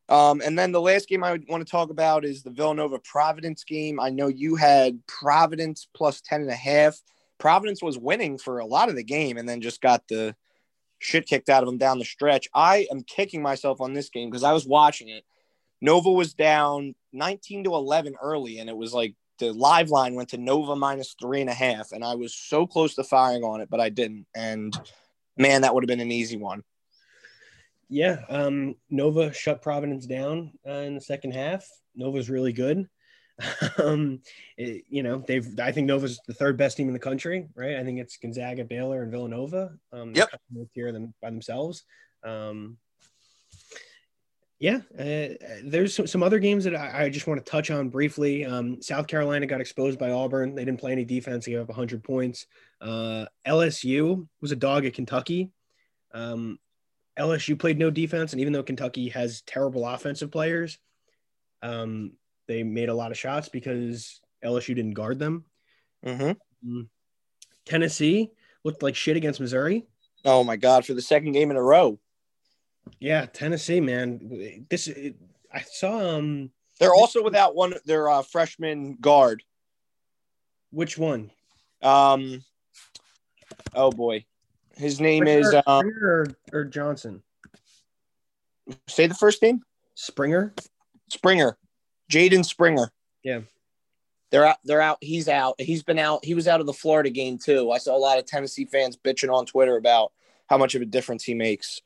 Um, 0.09 0.41
and 0.43 0.59
then 0.59 0.71
the 0.71 0.81
last 0.81 1.07
game 1.07 1.23
I 1.23 1.31
would 1.31 1.47
want 1.47 1.65
to 1.65 1.71
talk 1.71 1.89
about 1.89 2.25
is 2.25 2.43
the 2.43 2.49
Villanova 2.49 2.99
Providence 2.99 3.63
game. 3.63 3.99
I 3.99 4.09
know 4.09 4.27
you 4.27 4.55
had 4.55 4.99
Providence 5.07 5.87
plus 5.93 6.21
10 6.21 6.41
and 6.41 6.49
a 6.49 6.55
half. 6.55 7.01
Providence 7.37 7.81
was 7.81 7.97
winning 7.97 8.37
for 8.37 8.59
a 8.59 8.65
lot 8.65 8.89
of 8.89 8.95
the 8.95 9.03
game 9.03 9.37
and 9.37 9.47
then 9.47 9.61
just 9.61 9.81
got 9.81 10.07
the 10.09 10.35
shit 11.01 11.25
kicked 11.25 11.49
out 11.49 11.63
of 11.63 11.67
them 11.67 11.77
down 11.77 11.99
the 11.99 12.05
stretch. 12.05 12.47
I 12.53 12.87
am 12.91 13.01
kicking 13.01 13.41
myself 13.41 13.81
on 13.81 13.93
this 13.93 14.09
game 14.09 14.29
because 14.29 14.43
I 14.43 14.53
was 14.53 14.67
watching 14.67 15.09
it. 15.09 15.25
Nova 15.81 16.11
was 16.11 16.35
down 16.35 16.93
19 17.11 17.63
to 17.65 17.73
11 17.73 18.15
early, 18.21 18.59
and 18.59 18.69
it 18.69 18.77
was 18.77 18.93
like 18.93 19.15
the 19.39 19.51
live 19.51 19.89
line 19.89 20.13
went 20.13 20.29
to 20.29 20.37
Nova 20.37 20.75
minus 20.75 21.15
three 21.19 21.41
and 21.41 21.49
a 21.49 21.53
half. 21.53 21.91
And 21.91 22.03
I 22.03 22.13
was 22.13 22.35
so 22.35 22.67
close 22.67 22.93
to 22.95 23.03
firing 23.03 23.43
on 23.43 23.61
it, 23.61 23.69
but 23.69 23.79
I 23.79 23.89
didn't. 23.89 24.27
And 24.35 24.77
man, 25.37 25.63
that 25.63 25.73
would 25.73 25.83
have 25.83 25.87
been 25.87 25.99
an 25.99 26.11
easy 26.11 26.37
one. 26.37 26.63
yeah, 27.89 28.21
um, 28.29 28.75
Nova 28.91 29.33
shut 29.33 29.63
Providence 29.63 30.05
down 30.05 30.51
uh, 30.67 30.83
in 30.85 30.93
the 30.93 31.01
second 31.01 31.33
half. 31.33 31.65
Nova's 31.95 32.29
really 32.29 32.53
good. 32.53 32.87
um, 33.77 34.21
it- 34.57 34.85
you 34.89 35.03
know, 35.03 35.23
they've. 35.27 35.47
I 35.59 35.71
think 35.71 35.87
Nova's 35.87 36.19
the 36.27 36.33
third 36.33 36.57
best 36.57 36.77
team 36.77 36.87
in 36.87 36.93
the 36.93 36.99
country, 36.99 37.47
right? 37.55 37.77
I 37.77 37.83
think 37.83 37.99
it's 37.99 38.17
Gonzaga, 38.17 38.63
Baylor, 38.63 39.03
and 39.03 39.11
Villanova. 39.11 39.73
Um, 39.91 40.13
Yep. 40.15 40.29
tier 40.73 40.91
them 40.91 41.13
by 41.21 41.29
themselves. 41.29 41.83
Um, 42.23 42.77
yeah, 44.59 44.81
uh, 44.99 45.29
there's 45.63 45.95
some, 45.95 46.05
some 46.05 46.21
other 46.21 46.37
games 46.37 46.65
that 46.65 46.75
I, 46.75 47.05
I 47.05 47.09
just 47.09 47.25
want 47.25 47.43
to 47.43 47.51
touch 47.51 47.71
on 47.71 47.89
briefly. 47.89 48.45
Um, 48.45 48.79
South 48.79 49.07
Carolina 49.07 49.47
got 49.47 49.59
exposed 49.59 49.97
by 49.97 50.11
Auburn. 50.11 50.53
They 50.53 50.63
didn't 50.63 50.79
play 50.79 50.91
any 50.91 51.03
defense. 51.03 51.45
They 51.45 51.53
gave 51.53 51.61
up 51.61 51.69
100 51.69 52.03
points. 52.03 52.45
Uh, 52.79 53.25
LSU 53.47 54.27
was 54.39 54.51
a 54.51 54.55
dog 54.55 54.85
at 54.85 54.93
Kentucky. 54.93 55.49
Um, 56.13 56.59
LSU 57.17 57.57
played 57.57 57.79
no 57.79 57.89
defense, 57.89 58.33
and 58.33 58.39
even 58.41 58.53
though 58.53 58.61
Kentucky 58.61 59.09
has 59.09 59.41
terrible 59.41 59.87
offensive 59.87 60.29
players, 60.29 60.77
um, 61.63 62.11
they 62.51 62.63
made 62.63 62.89
a 62.89 62.93
lot 62.93 63.11
of 63.11 63.17
shots 63.17 63.47
because 63.47 64.19
LSU 64.43 64.75
didn't 64.75 64.93
guard 64.93 65.19
them. 65.19 65.45
Mm-hmm. 66.05 66.81
Tennessee 67.65 68.31
looked 68.65 68.83
like 68.83 68.95
shit 68.95 69.15
against 69.15 69.39
Missouri. 69.39 69.85
Oh 70.25 70.43
my 70.43 70.57
God! 70.57 70.85
For 70.85 70.93
the 70.93 71.01
second 71.01 71.31
game 71.31 71.49
in 71.49 71.57
a 71.57 71.63
row, 71.63 71.97
Yeah, 72.99 73.25
Tennessee, 73.25 73.79
man. 73.79 74.65
This 74.69 74.89
I 75.53 75.61
saw 75.61 76.17
um 76.17 76.51
they're 76.79 76.93
also 76.93 77.23
without 77.23 77.55
one 77.55 77.73
their 77.85 78.09
uh, 78.09 78.21
freshman 78.21 78.95
guard. 78.95 79.43
which 80.71 80.97
one? 80.97 81.31
Um, 81.81 82.43
oh 83.73 83.91
boy, 83.91 84.25
his 84.75 84.99
name 84.99 85.25
is 85.25 85.47
Springer, 85.47 85.63
um, 85.67 85.79
Springer 85.79 86.07
or, 86.53 86.59
or 86.59 86.65
Johnson? 86.65 87.23
say 88.87 89.07
the 89.07 89.15
first 89.15 89.41
name 89.41 89.61
Springer. 89.95 90.53
Springer, 91.09 91.57
Jaden 92.11 92.45
Springer. 92.45 92.91
Yeah. 93.23 93.41
They're 94.31 94.45
out. 94.45 94.57
They're 94.63 94.81
out. 94.81 94.97
He's 95.01 95.27
out. 95.27 95.55
He's 95.59 95.83
been 95.83 95.99
out. 95.99 96.23
He 96.23 96.35
was 96.35 96.47
out 96.47 96.59
of 96.59 96.65
the 96.65 96.73
Florida 96.73 97.09
game 97.09 97.37
too. 97.37 97.71
I 97.71 97.77
saw 97.77 97.95
a 97.95 97.99
lot 97.99 98.17
of 98.17 98.25
Tennessee 98.25 98.65
fans 98.65 98.97
bitching 98.97 99.33
on 99.33 99.45
Twitter 99.45 99.75
about 99.77 100.11
how 100.47 100.57
much 100.57 100.75
of 100.75 100.81
a 100.81 100.85
difference 100.85 101.23
he 101.23 101.33
makes. 101.33 101.81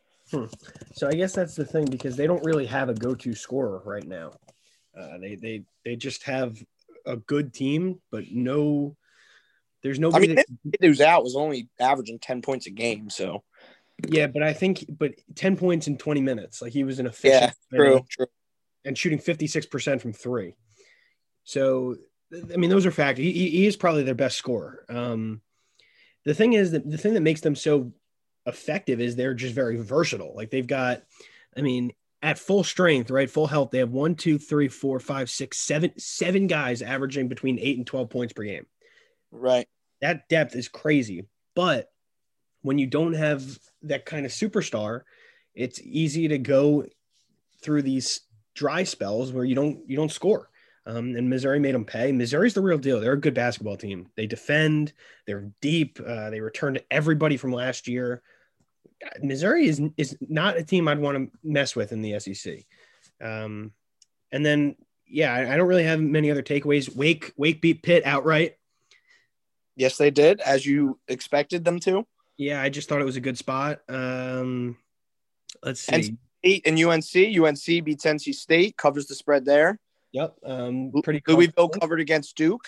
So 0.93 1.07
I 1.07 1.13
guess 1.13 1.33
that's 1.33 1.55
the 1.55 1.65
thing 1.65 1.85
because 1.85 2.15
they 2.15 2.27
don't 2.27 2.43
really 2.43 2.65
have 2.65 2.89
a 2.89 2.95
go-to 2.95 3.33
scorer 3.35 3.81
right 3.85 4.05
now. 4.05 4.33
Uh, 4.99 5.17
they 5.19 5.35
they 5.35 5.63
they 5.83 5.95
just 5.95 6.23
have 6.23 6.57
a 7.05 7.17
good 7.17 7.53
team, 7.53 8.01
but 8.11 8.23
no, 8.31 8.95
there's 9.83 9.99
I 9.99 10.01
nobody. 10.01 10.27
mean, 10.27 10.35
that, 10.37 10.45
who's 10.81 11.01
out 11.01 11.23
was 11.23 11.35
only 11.35 11.69
averaging 11.79 12.19
ten 12.19 12.41
points 12.41 12.65
a 12.65 12.71
game. 12.71 13.09
So 13.09 13.43
yeah, 14.07 14.27
but 14.27 14.41
I 14.41 14.53
think 14.53 14.85
but 14.89 15.13
ten 15.35 15.57
points 15.57 15.87
in 15.87 15.97
twenty 15.97 16.21
minutes, 16.21 16.61
like 16.61 16.73
he 16.73 16.83
was 16.83 16.99
an 16.99 17.05
efficient 17.05 17.53
yeah, 17.71 17.77
true, 17.77 18.05
true. 18.09 18.27
And 18.85 18.97
shooting 18.97 19.19
fifty 19.19 19.47
six 19.47 19.65
percent 19.65 20.01
from 20.01 20.13
three. 20.13 20.55
So 21.43 21.95
I 22.53 22.57
mean, 22.57 22.69
those 22.69 22.85
are 22.85 22.91
factors. 22.91 23.23
He, 23.23 23.49
he 23.49 23.65
is 23.65 23.75
probably 23.75 24.03
their 24.03 24.15
best 24.15 24.37
scorer. 24.37 24.85
Um, 24.89 25.41
the 26.23 26.33
thing 26.33 26.53
is 26.53 26.71
that 26.71 26.89
the 26.89 26.97
thing 26.97 27.13
that 27.13 27.21
makes 27.21 27.41
them 27.41 27.55
so 27.55 27.91
effective 28.45 28.99
is 28.99 29.15
they're 29.15 29.33
just 29.33 29.53
very 29.53 29.77
versatile. 29.77 30.33
Like 30.35 30.49
they've 30.49 30.65
got, 30.65 31.03
I 31.55 31.61
mean, 31.61 31.91
at 32.21 32.39
full 32.39 32.63
strength, 32.63 33.11
right, 33.11 33.29
full 33.29 33.45
health, 33.45 33.69
they 33.71 33.77
have 33.77 33.91
one, 33.91 34.15
two, 34.15 34.39
three, 34.39 34.67
four, 34.67 34.99
five, 34.99 35.29
six, 35.29 35.59
seven, 35.59 35.91
seven 35.99 36.47
guys 36.47 36.81
averaging 36.81 37.27
between 37.27 37.59
eight 37.59 37.77
and 37.77 37.85
twelve 37.85 38.09
points 38.09 38.33
per 38.33 38.43
game. 38.43 38.65
Right. 39.31 39.67
That 40.01 40.27
depth 40.27 40.55
is 40.55 40.67
crazy. 40.67 41.27
But 41.55 41.89
when 42.63 42.79
you 42.79 42.87
don't 42.87 43.13
have 43.13 43.43
that 43.83 44.05
kind 44.05 44.25
of 44.25 44.31
superstar, 44.31 45.01
it's 45.53 45.79
easy 45.81 46.27
to 46.29 46.39
go 46.39 46.85
through 47.61 47.83
these 47.83 48.21
dry 48.55 48.83
spells 48.83 49.31
where 49.31 49.45
you 49.45 49.55
don't 49.55 49.87
you 49.87 49.95
don't 49.95 50.11
score. 50.11 50.49
Um, 50.87 51.15
and 51.15 51.29
Missouri 51.29 51.59
made 51.59 51.73
them 51.73 51.85
pay. 51.85 52.11
Missouri's 52.11 52.53
the 52.53 52.61
real 52.61 52.77
deal. 52.77 52.99
They're 52.99 53.13
a 53.13 53.19
good 53.19 53.33
basketball 53.33 53.75
team. 53.75 54.07
They 54.15 54.27
defend. 54.27 54.93
They're 55.25 55.49
deep. 55.59 55.99
Uh, 55.99 56.29
they 56.29 56.41
returned 56.41 56.83
everybody 56.91 57.37
from 57.37 57.51
last 57.51 57.87
year. 57.87 58.21
Missouri 59.21 59.67
is 59.67 59.81
is 59.97 60.17
not 60.21 60.57
a 60.57 60.63
team 60.63 60.87
I'd 60.87 60.99
want 60.99 61.17
to 61.17 61.37
mess 61.43 61.75
with 61.75 61.91
in 61.91 62.01
the 62.01 62.19
SEC. 62.19 62.65
Um, 63.21 63.71
and 64.31 64.45
then 64.45 64.75
yeah, 65.07 65.33
I, 65.33 65.53
I 65.53 65.57
don't 65.57 65.67
really 65.67 65.83
have 65.83 65.99
many 65.99 66.31
other 66.31 66.43
takeaways. 66.43 66.95
Wake 66.95 67.33
Wake 67.35 67.61
beat 67.61 67.83
Pitt 67.83 68.05
outright. 68.05 68.55
Yes, 69.75 69.97
they 69.97 70.11
did, 70.11 70.39
as 70.39 70.65
you 70.65 70.99
expected 71.07 71.65
them 71.65 71.79
to. 71.81 72.05
Yeah, 72.37 72.61
I 72.61 72.69
just 72.69 72.87
thought 72.87 73.01
it 73.01 73.05
was 73.05 73.17
a 73.17 73.21
good 73.21 73.37
spot. 73.37 73.79
Um, 73.89 74.77
let's 75.63 75.81
see. 75.81 75.95
And- 75.95 76.17
State 76.45 76.67
and 76.67 76.77
UNC. 76.79 77.15
UNC 77.39 77.85
beats 77.85 78.05
NC 78.05 78.33
State, 78.35 78.77
covers 78.77 79.07
the 79.07 79.15
spread 79.15 79.45
there. 79.45 79.79
Yep, 80.11 80.35
um, 80.45 80.91
pretty. 81.03 81.21
Louisville 81.27 81.69
covered 81.69 81.99
against 81.99 82.37
Duke. 82.37 82.65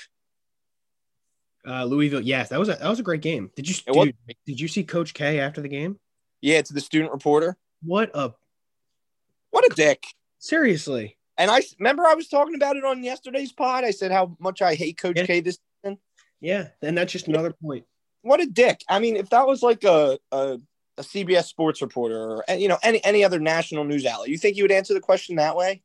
Uh, 1.66 1.84
Louisville. 1.86 2.22
Yes, 2.22 2.50
that 2.50 2.60
was 2.60 2.70
a 2.70 2.74
that 2.76 2.90
was 2.90 3.00
a 3.00 3.04
great 3.04 3.22
game. 3.22 3.52
Did 3.56 3.70
you 3.70 3.76
dude, 3.94 4.16
did 4.46 4.60
you 4.60 4.68
see 4.68 4.84
Coach 4.84 5.14
K 5.14 5.40
after 5.40 5.62
the 5.62 5.68
game? 5.68 6.00
Yeah, 6.42 6.62
to 6.62 6.74
the 6.74 6.82
student 6.82 7.12
reporter. 7.12 7.56
What 7.84 8.10
a 8.14 8.34
What 9.52 9.66
a 9.72 9.76
dick. 9.76 10.06
seriously. 10.40 11.18
And 11.38 11.52
I 11.52 11.62
remember 11.80 12.06
I 12.08 12.16
was 12.16 12.28
talking 12.28 12.56
about 12.56 12.78
it 12.78 12.84
on 12.84 13.04
yesterday's 13.04 13.52
pod. 13.52 13.84
I 13.84 13.92
said 13.92 14.12
how 14.12 14.36
much 14.40 14.62
I 14.64 14.74
hate 14.76 14.98
Coach 14.98 15.18
Yeah. 15.18 15.26
K 15.28 15.40
this 15.42 15.60
season. 15.84 16.00
Yeah, 16.42 16.70
and 16.82 16.98
that's 16.98 17.12
just 17.14 17.28
another 17.28 17.54
point. 17.54 17.86
what 18.22 18.42
a 18.42 18.46
dick. 18.48 18.82
I 18.90 19.00
mean, 19.00 19.16
if 19.16 19.30
that 19.30 19.46
was 19.48 19.62
like 19.62 19.84
a, 19.84 20.18
a 20.32 20.58
a 20.98 21.02
CBS 21.04 21.46
sports 21.46 21.82
reporter 21.82 22.18
or 22.18 22.44
you 22.56 22.68
know 22.68 22.78
any 22.84 23.04
any 23.04 23.24
other 23.24 23.40
national 23.40 23.84
news 23.84 24.06
outlet, 24.06 24.30
you 24.30 24.38
think 24.38 24.58
you 24.58 24.64
would 24.64 24.72
answer 24.72 24.94
the 24.94 25.00
question 25.00 25.36
that 25.38 25.56
way? 25.56 25.82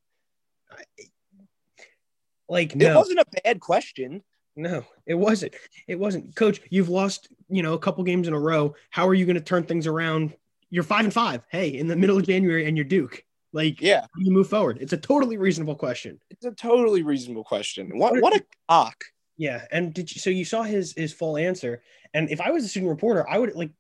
Like 2.49 2.75
It 2.76 2.95
wasn't 2.95 3.21
a 3.21 3.25
bad 3.45 3.61
question. 3.61 4.23
no, 4.57 4.85
it 5.07 5.14
wasn't. 5.14 5.54
It 5.87 5.99
wasn't. 5.99 6.35
Coach, 6.37 6.61
you've 6.71 6.88
lost, 6.90 7.28
you 7.49 7.62
know, 7.62 7.73
a 7.75 7.78
couple 7.78 8.04
games 8.04 8.28
in 8.28 8.35
a 8.35 8.38
row. 8.38 8.75
How 8.90 9.09
are 9.09 9.14
you 9.14 9.25
going 9.25 9.37
to 9.37 9.40
turn 9.42 9.64
things 9.64 9.87
around? 9.87 10.35
You're 10.71 10.83
five 10.85 11.04
and 11.04 11.12
five. 11.12 11.42
Hey, 11.50 11.69
in 11.69 11.87
the 11.87 11.97
middle 11.97 12.16
of 12.19 12.26
January, 12.26 12.66
and 12.66 12.76
you're 12.76 12.85
Duke. 12.85 13.25
Like, 13.54 13.81
Yeah, 13.81 14.07
you 14.16 14.31
move 14.33 14.49
forward? 14.49 14.78
It's 14.81 14.92
a 14.95 14.97
totally 14.97 15.37
reasonable 15.37 15.75
question. 15.75 16.19
it's 16.31 16.45
a 16.45 16.52
totally 16.52 17.02
reasonable 17.02 17.45
question. 17.45 17.99
What 17.99 18.21
what 18.21 18.35
a 18.35 18.42
cock. 18.69 19.04
Yeah, 19.37 19.64
and 19.71 19.92
did 19.92 20.14
you, 20.14 20.21
so 20.21 20.31
you 20.31 20.45
saw 20.45 20.62
his 20.62 20.92
his 20.97 21.12
full 21.12 21.37
answer? 21.37 21.83
And 22.14 22.31
if 22.31 22.40
I 22.40 22.50
was 22.50 22.64
a 22.64 22.69
student 22.69 22.90
reporter, 22.90 23.28
I 23.28 23.38
would 23.38 23.54
like 23.54 23.71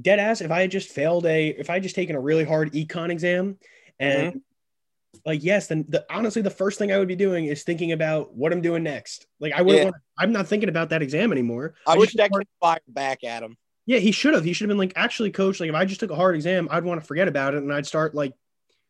dead 0.00 0.18
ass. 0.18 0.40
If 0.40 0.50
I 0.50 0.60
had 0.60 0.70
just 0.70 0.90
failed 0.90 1.26
a, 1.26 1.48
if 1.48 1.70
I 1.70 1.74
had 1.74 1.82
just 1.82 1.94
taken 1.94 2.16
a 2.16 2.20
really 2.20 2.44
hard 2.44 2.72
econ 2.72 3.10
exam, 3.10 3.58
and 3.98 4.28
mm-hmm. 4.28 5.18
like 5.24 5.42
yes, 5.42 5.68
then 5.68 5.84
the, 5.88 6.04
honestly, 6.10 6.42
the 6.42 6.50
first 6.50 6.78
thing 6.78 6.92
I 6.92 6.98
would 6.98 7.08
be 7.08 7.16
doing 7.16 7.46
is 7.46 7.62
thinking 7.64 7.92
about 7.92 8.34
what 8.34 8.52
I'm 8.52 8.60
doing 8.60 8.82
next. 8.82 9.26
Like 9.40 9.52
I 9.52 9.62
wouldn't 9.62 9.78
Yeah. 9.78 9.84
want. 9.84 9.96
I'm 10.18 10.32
not 10.32 10.46
thinking 10.46 10.68
about 10.68 10.90
that 10.90 11.02
exam 11.02 11.32
anymore. 11.32 11.74
I, 11.86 11.94
I 11.94 11.96
wish 11.96 12.14
that 12.14 12.30
kid 12.30 12.48
fired 12.60 12.80
back 12.88 13.24
at 13.24 13.42
him. 13.42 13.56
Yeah, 13.86 13.98
he 13.98 14.12
should 14.12 14.34
have. 14.34 14.44
He 14.44 14.52
should 14.52 14.64
have 14.64 14.70
been 14.70 14.78
like, 14.78 14.94
actually, 14.96 15.30
coach. 15.30 15.60
Like 15.60 15.68
if 15.68 15.74
I 15.74 15.84
just 15.84 16.00
took 16.00 16.10
a 16.10 16.16
hard 16.16 16.34
exam, 16.34 16.68
I'd 16.70 16.84
want 16.84 17.00
to 17.00 17.06
forget 17.06 17.28
about 17.28 17.54
it, 17.54 17.62
and 17.62 17.72
I'd 17.72 17.86
start 17.86 18.14
like, 18.14 18.32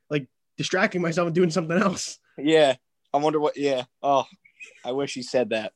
like 0.08 0.26
distracting 0.56 1.02
myself 1.02 1.26
and 1.26 1.34
doing 1.34 1.50
something 1.50 1.76
else. 1.76 2.18
Yeah, 2.38 2.76
I 3.12 3.18
wonder 3.18 3.38
what. 3.40 3.56
Yeah. 3.56 3.84
Oh, 4.02 4.24
I 4.84 4.92
wish 4.92 5.14
he 5.14 5.22
said 5.22 5.50
that. 5.50 5.72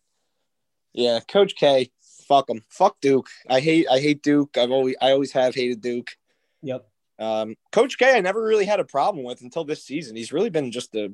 Yeah, 0.93 1.21
Coach 1.29 1.55
K. 1.55 1.91
Fuck 2.31 2.49
him. 2.49 2.63
Fuck 2.69 3.01
Duke. 3.01 3.29
I 3.49 3.59
hate. 3.59 3.87
I 3.91 3.99
hate 3.99 4.23
Duke. 4.23 4.57
I've 4.57 4.71
always. 4.71 4.95
I 5.03 5.11
always 5.11 5.33
have 5.33 5.53
hated 5.53 5.81
Duke. 5.81 6.13
Yep. 6.63 6.87
Um, 7.19 7.57
Coach 7.73 7.99
K. 7.99 8.17
I 8.17 8.21
never 8.21 8.41
really 8.41 8.67
had 8.67 8.79
a 8.79 8.85
problem 8.85 9.25
with 9.25 9.43
until 9.43 9.65
this 9.65 9.83
season. 9.85 10.15
He's 10.15 10.33
really 10.33 10.49
been 10.49 10.71
just 10.71 10.95
a, 10.95 11.13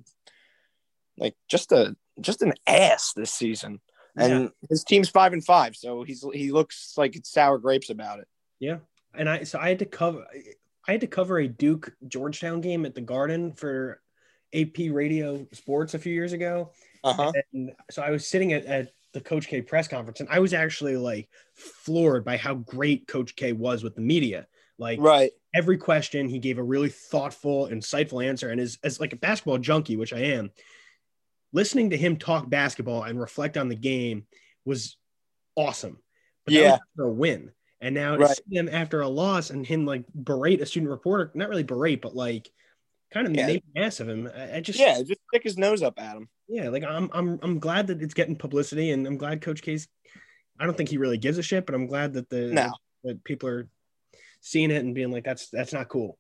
like, 1.17 1.35
just 1.49 1.73
a, 1.73 1.97
just 2.21 2.43
an 2.43 2.53
ass 2.67 3.15
this 3.17 3.33
season. 3.33 3.81
And 4.19 4.51
his 4.69 4.85
team's 4.85 5.09
five 5.09 5.33
and 5.33 5.45
five, 5.45 5.75
so 5.75 6.03
he's 6.03 6.25
he 6.33 6.53
looks 6.53 6.95
like 6.97 7.17
it's 7.17 7.31
sour 7.31 7.59
grapes 7.59 7.91
about 7.91 8.19
it. 8.19 8.29
Yeah, 8.61 8.79
and 9.15 9.29
I 9.29 9.43
so 9.45 9.59
I 9.59 9.69
had 9.71 9.79
to 9.81 9.85
cover 9.87 10.25
I 10.89 10.93
had 10.93 11.01
to 11.03 11.07
cover 11.07 11.39
a 11.39 11.49
Duke 11.49 11.95
Georgetown 12.09 12.61
game 12.61 12.87
at 12.87 12.95
the 12.95 13.03
Garden 13.03 13.53
for 13.53 14.01
AP 14.55 14.91
Radio 14.91 15.47
Sports 15.53 15.93
a 15.95 15.99
few 15.99 16.15
years 16.15 16.33
ago, 16.33 16.71
Uh 17.05 17.13
huh. 17.13 17.33
and 17.53 17.73
so 17.91 18.01
I 18.03 18.11
was 18.11 18.27
sitting 18.27 18.55
at, 18.55 18.65
at 18.65 18.93
the 19.17 19.21
Coach 19.23 19.49
K 19.49 19.63
press 19.63 19.89
conference, 19.89 20.21
and 20.21 20.29
I 20.29 20.41
was 20.41 20.53
actually 20.53 20.99
like 20.99 21.31
floored 21.55 22.23
by 22.23 22.37
how 22.37 22.55
great 22.55 23.09
Coach 23.09 23.35
K 23.35 23.53
was 23.53 23.83
with 23.83 23.95
the 23.95 24.03
media. 24.03 24.47
Like 24.79 25.01
Right. 25.01 25.33
every 25.55 25.79
question, 25.79 26.29
he 26.29 26.39
gave 26.39 26.59
a 26.59 26.63
really 26.63 26.91
thoughtful, 26.91 27.69
insightful 27.69 28.23
answer, 28.23 28.51
and 28.51 28.61
as 28.61 28.79
as 28.85 29.01
like 29.01 29.15
a 29.15 29.17
basketball 29.17 29.57
junkie, 29.57 29.97
which 29.97 30.13
I 30.13 30.19
am, 30.19 30.51
listening 31.55 31.91
to 31.91 31.97
him 31.97 32.19
talk 32.19 32.51
basketball 32.51 33.05
and 33.05 33.19
reflect 33.19 33.57
on 33.57 33.71
the 33.71 33.75
game 33.75 34.27
was 34.67 34.99
awesome. 35.57 35.99
But 36.45 36.53
that 36.53 36.61
was 36.61 36.73
Yeah. 36.73 36.75
after 36.75 37.05
a 37.05 37.13
win. 37.13 37.53
And 37.81 37.95
now 37.95 38.17
to 38.17 38.25
Right. 38.25 38.37
see 38.37 38.57
him 38.57 38.69
after 38.69 39.01
a 39.01 39.09
loss 39.09 39.49
and 39.49 39.67
him 39.67 39.87
like 39.87 40.05
berate 40.15 40.61
a 40.61 40.67
student 40.67 40.91
reporter, 40.91 41.33
not 41.35 41.49
really 41.49 41.63
berate, 41.63 42.03
but 42.03 42.15
like 42.15 42.51
kind 43.17 43.27
of 43.29 43.35
Yeah. 43.35 43.47
make 43.47 43.65
an 43.75 43.83
ass 43.83 44.01
of 44.01 44.09
him. 44.09 44.31
I, 44.37 44.57
I 44.57 44.61
just 44.61 44.79
Yeah, 44.79 44.99
just 44.99 45.21
stick 45.29 45.43
his 45.43 45.57
nose 45.57 45.83
up 45.83 45.99
at 45.99 46.17
him. 46.17 46.29
yeah, 46.49 46.69
like 46.69 46.85
I'm 46.85 47.09
I'm 47.13 47.39
I'm 47.43 47.59
glad 47.59 47.87
that 47.89 48.03
it's 48.03 48.15
getting 48.15 48.37
publicity 48.37 48.91
and 48.91 49.07
I'm 49.07 49.17
glad 49.17 49.41
Coach 49.41 49.63
K's 49.63 49.89
I 50.59 50.65
don't 50.65 50.77
think 50.77 50.89
he 50.89 50.97
really 50.99 51.19
gives 51.19 51.39
a 51.39 51.43
shit, 51.43 51.67
but 51.67 51.75
I'm 51.75 51.87
glad 51.87 52.15
that 52.15 52.29
the 52.31 52.47
No. 52.53 52.73
that 53.05 53.23
people 53.25 53.49
are 53.49 53.69
seeing 54.41 54.71
it 54.71 54.85
and 54.85 54.95
being 54.95 55.11
like 55.11 55.25
that's 55.25 55.49
that's 55.51 55.73
not 55.73 55.89
cool. 55.89 56.19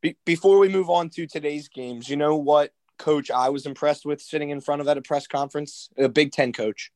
Be- 0.00 0.16
before 0.24 0.58
we 0.58 0.68
move 0.68 0.90
on 0.90 1.10
to 1.10 1.26
today's 1.26 1.68
games, 1.68 2.08
you 2.08 2.16
know 2.16 2.36
what 2.36 2.72
coach 2.98 3.30
I 3.30 3.48
was 3.50 3.66
impressed 3.66 4.04
with 4.04 4.20
sitting 4.20 4.50
in 4.50 4.60
front 4.60 4.80
of 4.80 4.88
at 4.88 4.98
a 4.98 5.02
press 5.02 5.26
conference? 5.26 5.88
A 5.98 6.08
Big 6.08 6.32
Ten 6.32 6.52
coach. 6.52 6.90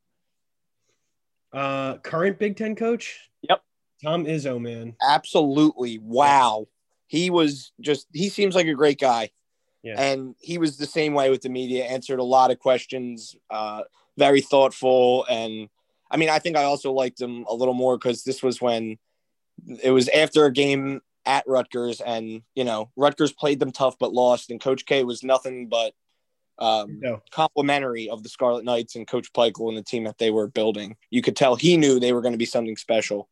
Uh 1.52 1.99
current 1.99 2.38
Big 2.38 2.57
Ten 2.57 2.75
coach? 2.75 3.21
Yep. 3.49 3.62
Tom 4.02 4.25
Izzo, 4.25 4.61
man. 4.61 4.95
Absolutely. 5.00 5.99
Wow. 5.99 6.66
He 7.07 7.31
was 7.31 7.73
just 7.81 8.07
he 8.13 8.29
seems 8.29 8.55
like 8.55 8.67
a 8.67 8.75
great 8.75 8.99
guy. 8.99 9.31
Yeah. 9.83 10.01
And 10.01 10.35
he 10.41 10.59
was 10.59 10.79
the 10.79 10.87
same 10.87 11.15
way 11.15 11.31
with 11.31 11.43
the 11.43 11.49
media, 11.49 11.85
answered 11.85 12.19
a 12.19 12.25
lot 12.25 12.51
of 12.51 12.59
questions, 12.59 13.37
uh, 13.51 13.83
very 14.19 14.41
thoughtful. 14.41 15.25
And 15.31 15.69
I 16.11 16.17
mean, 16.17 16.29
I 16.29 16.41
think 16.41 16.57
I 16.57 16.65
also 16.65 16.93
liked 16.93 17.21
him 17.21 17.45
a 17.49 17.55
little 17.55 17.75
more 17.75 17.97
because 17.97 18.25
this 18.25 18.43
was 18.43 18.61
when 18.61 18.99
it 19.83 19.91
was 19.91 20.09
after 20.09 20.45
a 20.45 20.53
game 20.53 21.03
at 21.25 21.45
Rutgers, 21.47 22.01
and 22.01 22.43
you 22.55 22.65
know, 22.65 22.91
Rutgers 22.97 23.33
played 23.33 23.61
them 23.61 23.73
tough 23.73 23.99
but 23.99 24.13
lost, 24.13 24.51
and 24.51 24.61
Coach 24.61 24.87
K 24.87 25.05
was 25.05 25.23
nothing 25.23 25.69
but 25.69 25.93
um, 26.59 27.01
No. 27.01 27.23
complimentary 27.31 28.09
of 28.09 28.23
the 28.23 28.29
Scarlet 28.29 28.65
Knights 28.65 28.97
and 28.97 29.07
Coach 29.07 29.33
Pikiell 29.33 29.69
and 29.69 29.77
the 29.77 29.83
team 29.83 30.05
that 30.05 30.19
they 30.19 30.31
were 30.31 30.49
building. 30.49 30.97
You 31.11 31.23
could 31.23 31.37
tell 31.37 31.55
he 31.55 31.77
knew 31.77 32.01
they 32.01 32.13
were 32.13 32.23
going 32.23 32.33
to 32.33 32.39
be 32.39 32.47
something 32.47 32.77
special, 32.77 33.29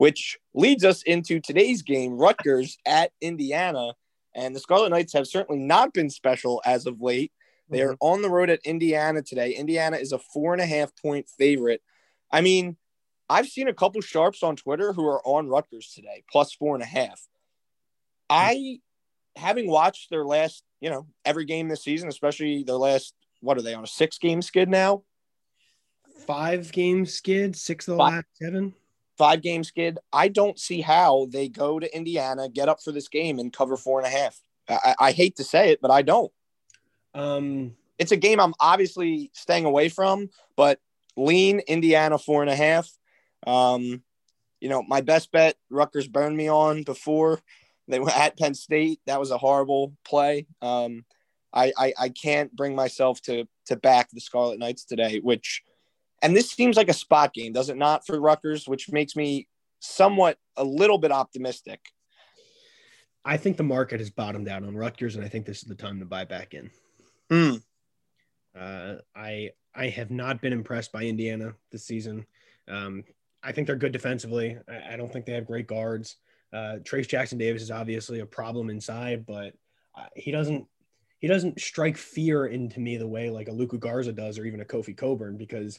which 0.00 0.38
leads 0.54 0.82
us 0.82 1.02
into 1.02 1.40
today's 1.40 1.82
game, 1.82 2.16
Rutgers 2.16 2.78
at 2.86 3.12
Indiana. 3.20 3.92
And 4.34 4.56
the 4.56 4.60
Scarlet 4.60 4.88
Knights 4.88 5.12
have 5.12 5.26
certainly 5.26 5.60
not 5.60 5.92
been 5.92 6.08
special 6.08 6.62
as 6.64 6.86
of 6.86 7.02
late. 7.02 7.32
They 7.68 7.82
are 7.82 7.92
mm-hmm. 7.92 8.06
on 8.06 8.22
the 8.22 8.30
road 8.30 8.48
at 8.48 8.60
Indiana 8.64 9.20
today. 9.20 9.52
Indiana 9.52 9.98
is 9.98 10.12
a 10.12 10.18
four 10.18 10.54
and 10.54 10.62
a 10.62 10.64
half 10.64 10.90
point 11.02 11.28
favorite. 11.28 11.82
I 12.32 12.40
mean, 12.40 12.78
I've 13.28 13.48
seen 13.48 13.68
a 13.68 13.74
couple 13.74 14.00
sharps 14.00 14.42
on 14.42 14.56
Twitter 14.56 14.94
who 14.94 15.06
are 15.06 15.20
on 15.22 15.48
Rutgers 15.48 15.92
today, 15.94 16.24
plus 16.32 16.54
four 16.54 16.74
and 16.74 16.82
a 16.82 16.86
half. 16.86 17.20
Mm-hmm. 18.30 18.30
I, 18.30 18.78
having 19.36 19.68
watched 19.68 20.08
their 20.08 20.24
last, 20.24 20.64
you 20.80 20.88
know, 20.88 21.08
every 21.26 21.44
game 21.44 21.68
this 21.68 21.84
season, 21.84 22.08
especially 22.08 22.62
their 22.62 22.76
last, 22.76 23.12
what 23.42 23.58
are 23.58 23.62
they 23.62 23.74
on 23.74 23.84
a 23.84 23.86
six 23.86 24.16
game 24.16 24.40
skid 24.40 24.70
now? 24.70 25.02
Five 26.26 26.72
game 26.72 27.04
skid, 27.04 27.54
six 27.54 27.86
of 27.86 27.92
the 27.92 27.98
Five. 27.98 28.12
last 28.14 28.26
seven. 28.40 28.74
Five 29.20 29.42
game 29.42 29.64
skid. 29.64 29.98
I 30.14 30.28
don't 30.28 30.58
see 30.58 30.80
how 30.80 31.26
they 31.30 31.48
go 31.48 31.78
to 31.78 31.94
Indiana, 31.94 32.48
get 32.48 32.70
up 32.70 32.80
for 32.82 32.90
this 32.90 33.08
game, 33.08 33.38
and 33.38 33.52
cover 33.52 33.76
four 33.76 33.98
and 34.00 34.06
a 34.06 34.16
half. 34.18 34.40
I, 34.66 34.94
I 35.08 35.12
hate 35.12 35.36
to 35.36 35.44
say 35.44 35.72
it, 35.72 35.80
but 35.82 35.90
I 35.90 36.00
don't. 36.00 36.32
Um, 37.12 37.76
It's 37.98 38.12
a 38.12 38.16
game 38.16 38.40
I'm 38.40 38.54
obviously 38.58 39.30
staying 39.34 39.66
away 39.66 39.90
from, 39.90 40.30
but 40.56 40.78
lean 41.16 41.60
Indiana 41.68 42.16
four 42.16 42.40
and 42.40 42.50
a 42.50 42.56
half. 42.56 42.88
Um, 43.46 44.02
you 44.60 44.70
know, 44.70 44.82
my 44.82 45.02
best 45.02 45.30
bet, 45.32 45.56
Rutgers 45.68 46.08
burned 46.08 46.36
me 46.36 46.48
on 46.48 46.82
before 46.82 47.40
they 47.88 48.00
were 48.00 48.10
at 48.10 48.38
Penn 48.38 48.54
State. 48.54 49.00
That 49.06 49.20
was 49.20 49.30
a 49.30 49.38
horrible 49.38 49.92
play. 50.04 50.46
Um, 50.62 51.04
I, 51.52 51.72
I 51.76 51.92
I 52.04 52.08
can't 52.08 52.54
bring 52.56 52.74
myself 52.74 53.20
to 53.22 53.46
to 53.66 53.76
back 53.76 54.08
the 54.12 54.20
Scarlet 54.20 54.58
Knights 54.58 54.84
today, 54.84 55.20
which 55.20 55.62
and 56.22 56.36
this 56.36 56.50
seems 56.50 56.76
like 56.76 56.88
a 56.88 56.94
spot 56.94 57.32
game, 57.32 57.52
does 57.52 57.68
it 57.68 57.76
not, 57.76 58.06
for 58.06 58.20
Rutgers, 58.20 58.68
which 58.68 58.90
makes 58.90 59.16
me 59.16 59.48
somewhat 59.80 60.38
a 60.56 60.64
little 60.64 60.98
bit 60.98 61.12
optimistic. 61.12 61.80
I 63.24 63.36
think 63.36 63.56
the 63.56 63.62
market 63.62 64.00
has 64.00 64.10
bottomed 64.10 64.48
out 64.48 64.62
on 64.62 64.76
Rutgers, 64.76 65.16
and 65.16 65.24
I 65.24 65.28
think 65.28 65.46
this 65.46 65.58
is 65.58 65.68
the 65.68 65.74
time 65.74 65.98
to 66.00 66.06
buy 66.06 66.24
back 66.24 66.54
in. 66.54 66.70
Hmm. 67.30 67.56
Uh, 68.58 68.96
I 69.14 69.50
I 69.74 69.88
have 69.88 70.10
not 70.10 70.40
been 70.40 70.52
impressed 70.52 70.92
by 70.92 71.04
Indiana 71.04 71.54
this 71.70 71.84
season. 71.84 72.26
Um, 72.66 73.04
I 73.42 73.52
think 73.52 73.66
they're 73.66 73.76
good 73.76 73.92
defensively. 73.92 74.58
I, 74.68 74.94
I 74.94 74.96
don't 74.96 75.12
think 75.12 75.26
they 75.26 75.32
have 75.32 75.46
great 75.46 75.66
guards. 75.66 76.16
Uh, 76.52 76.78
Trayce 76.82 77.08
Jackson 77.08 77.38
Davis 77.38 77.62
is 77.62 77.70
obviously 77.70 78.20
a 78.20 78.26
problem 78.26 78.70
inside, 78.70 79.24
but 79.26 79.54
uh, 79.96 80.06
he 80.16 80.30
doesn't 80.30 80.66
he 81.18 81.28
doesn't 81.28 81.60
strike 81.60 81.96
fear 81.96 82.46
into 82.46 82.80
me 82.80 82.96
the 82.96 83.06
way 83.06 83.30
like 83.30 83.48
a 83.48 83.52
Luka 83.52 83.78
Garza 83.78 84.12
does, 84.12 84.38
or 84.38 84.46
even 84.46 84.62
a 84.62 84.64
Kofi 84.64 84.96
Cockburn, 84.96 85.36
because 85.36 85.78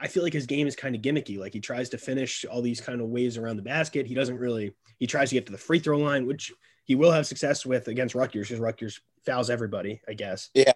I 0.00 0.08
feel 0.08 0.22
like 0.22 0.32
his 0.32 0.46
game 0.46 0.66
is 0.66 0.74
kind 0.74 0.94
of 0.96 1.02
gimmicky. 1.02 1.38
Like 1.38 1.52
he 1.52 1.60
tries 1.60 1.88
to 1.90 1.98
finish 1.98 2.44
all 2.44 2.60
these 2.60 2.80
kind 2.80 3.00
of 3.00 3.08
waves 3.08 3.36
around 3.38 3.56
the 3.56 3.62
basket. 3.62 4.06
He 4.06 4.14
doesn't 4.14 4.36
really. 4.36 4.74
He 4.98 5.06
tries 5.06 5.28
to 5.30 5.36
get 5.36 5.46
to 5.46 5.52
the 5.52 5.58
free 5.58 5.78
throw 5.78 5.98
line, 5.98 6.26
which 6.26 6.52
he 6.84 6.94
will 6.94 7.12
have 7.12 7.26
success 7.26 7.64
with 7.64 7.88
against 7.88 8.14
Rutgers 8.14 8.48
because 8.48 8.60
Rutgers 8.60 9.00
fouls 9.24 9.50
everybody, 9.50 10.00
I 10.08 10.14
guess. 10.14 10.50
Yeah. 10.54 10.72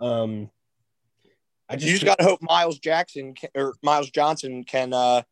Um, 0.00 0.50
I 1.68 1.76
just, 1.76 1.86
You 1.86 1.92
just 1.94 2.04
got 2.04 2.18
to 2.18 2.24
hope 2.24 2.40
Miles 2.42 2.78
Jackson 2.78 3.34
can, 3.34 3.48
or 3.54 3.74
Myles 3.82 4.10
Johnson 4.10 4.64
can, 4.64 4.92
uh, 4.92 5.22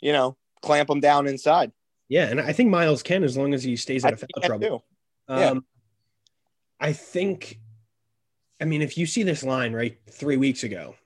you 0.00 0.12
know, 0.12 0.36
clamp 0.60 0.88
them 0.88 1.00
down 1.00 1.28
inside. 1.28 1.70
yeah, 2.08 2.24
and 2.24 2.40
I 2.40 2.52
think 2.52 2.68
Miles 2.68 3.02
can 3.02 3.22
as 3.22 3.36
long 3.36 3.54
as 3.54 3.62
he 3.62 3.76
stays 3.76 4.04
out 4.04 4.12
of 4.12 4.20
foul 4.20 4.42
trouble. 4.42 4.84
can. 5.28 5.38
Yeah. 5.38 5.50
Um, 5.50 5.64
I 6.80 6.92
think, 6.92 7.60
I 8.60 8.64
mean, 8.64 8.82
if 8.82 8.98
you 8.98 9.06
see 9.06 9.22
this 9.22 9.44
line 9.44 9.72
right 9.72 9.96
three 10.10 10.36
weeks 10.36 10.64
ago, 10.64 10.96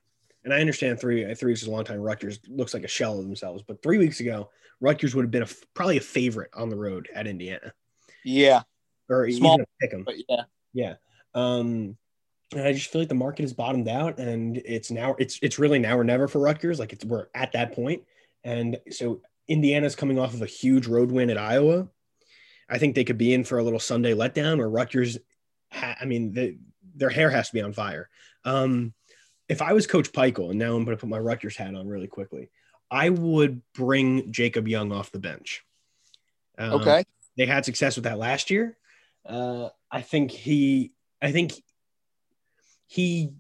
and 0.47 0.55
I 0.55 0.61
understand 0.61 0.99
three 0.99 1.35
three 1.35 1.51
weeks 1.53 1.61
is 1.63 1.69
a 1.69 1.71
long 1.73 1.85
time. 1.85 2.01
Rutgers 2.01 2.39
looks 2.49 2.73
like 2.73 2.85
a 2.85 2.89
shell 2.89 3.19
of 3.19 3.25
themselves, 3.27 3.63
but 3.67 3.83
three 3.83 3.99
weeks 3.99 4.21
ago, 4.21 4.49
Rutgers 4.81 5.15
would 5.15 5.25
have 5.25 5.31
been 5.31 5.43
a, 5.43 5.49
probably 5.75 5.99
a 5.99 6.01
favorite 6.01 6.51
on 6.55 6.71
the 6.71 6.77
road 6.77 7.09
at 7.15 7.27
Indiana, 7.27 7.75
Yeah, 8.25 8.63
or 9.11 9.29
Small. 9.31 9.59
pick 9.81 9.93
'em. 9.93 10.05
but 10.05 10.15
yeah, 10.29 10.43
Yeah. 10.73 10.95
Um, 11.35 11.97
and 12.53 12.63
I 12.63 12.73
just 12.73 12.91
feel 12.93 13.01
like 13.03 13.09
the 13.09 13.15
market 13.15 13.43
has 13.43 13.53
bottomed 13.53 13.89
out, 13.89 14.19
and 14.19 14.57
it's 14.59 14.91
now 14.91 15.17
it's 15.19 15.39
it's 15.43 15.59
really 15.59 15.81
now 15.81 15.99
or 15.99 16.05
never 16.05 16.29
for 16.29 16.39
Rutgers. 16.39 16.79
Like 16.79 16.93
it's 16.93 17.05
we're 17.05 17.27
at 17.35 17.53
that 17.53 17.73
point, 17.73 18.05
and 18.45 18.79
so 18.91 19.21
Indiana's 19.49 19.97
coming 19.97 20.19
off 20.19 20.33
of 20.33 20.43
a 20.43 20.47
huge 20.47 20.87
road 20.87 21.11
win 21.11 21.29
at 21.29 21.39
Iowa. 21.39 21.89
I 22.69 22.79
think 22.79 22.95
they 22.95 23.05
could 23.05 23.19
be 23.19 23.35
in 23.35 23.45
for 23.45 23.59
a 23.59 23.63
little 23.65 23.79
Sunday 23.81 24.13
letdown 24.15 24.61
or 24.61 24.71
Rutgers. 24.71 25.19
Ha- 25.73 25.97
I 26.01 26.05
mean, 26.05 26.33
the, 26.33 26.57
their 26.95 27.11
hair 27.11 27.31
has 27.31 27.49
to 27.49 27.55
be 27.55 27.61
on 27.61 27.73
fire. 27.73 28.09
Um, 28.45 28.93
if 29.49 29.63
I 29.63 29.73
was 29.73 29.87
Coach 29.87 30.13
Pikiell, 30.13 30.51
and 30.51 30.59
now 30.59 30.75
I'm 30.75 30.85
going 30.85 30.97
to 30.97 31.01
put 31.01 31.09
my 31.09 31.19
Rutgers 31.19 31.57
hat 31.57 31.75
on 31.75 31.89
really 31.89 32.09
quickly, 32.09 32.51
I 32.91 33.11
would 33.11 33.63
bring 33.75 34.33
Jacob 34.33 34.69
Young 34.69 34.93
off 34.93 35.13
the 35.13 35.19
bench. 35.19 35.65
Um, 36.59 36.81
okay. 36.81 37.05
they 37.37 37.47
had 37.47 37.65
success 37.65 37.97
with 37.97 38.05
that 38.05 38.19
last 38.19 38.51
year. 38.51 38.77
Uh, 39.25 39.69
I 39.91 40.03
think 40.03 40.31
he, 40.31 40.93
I 41.21 41.33
think 41.33 41.53
he 42.87 43.33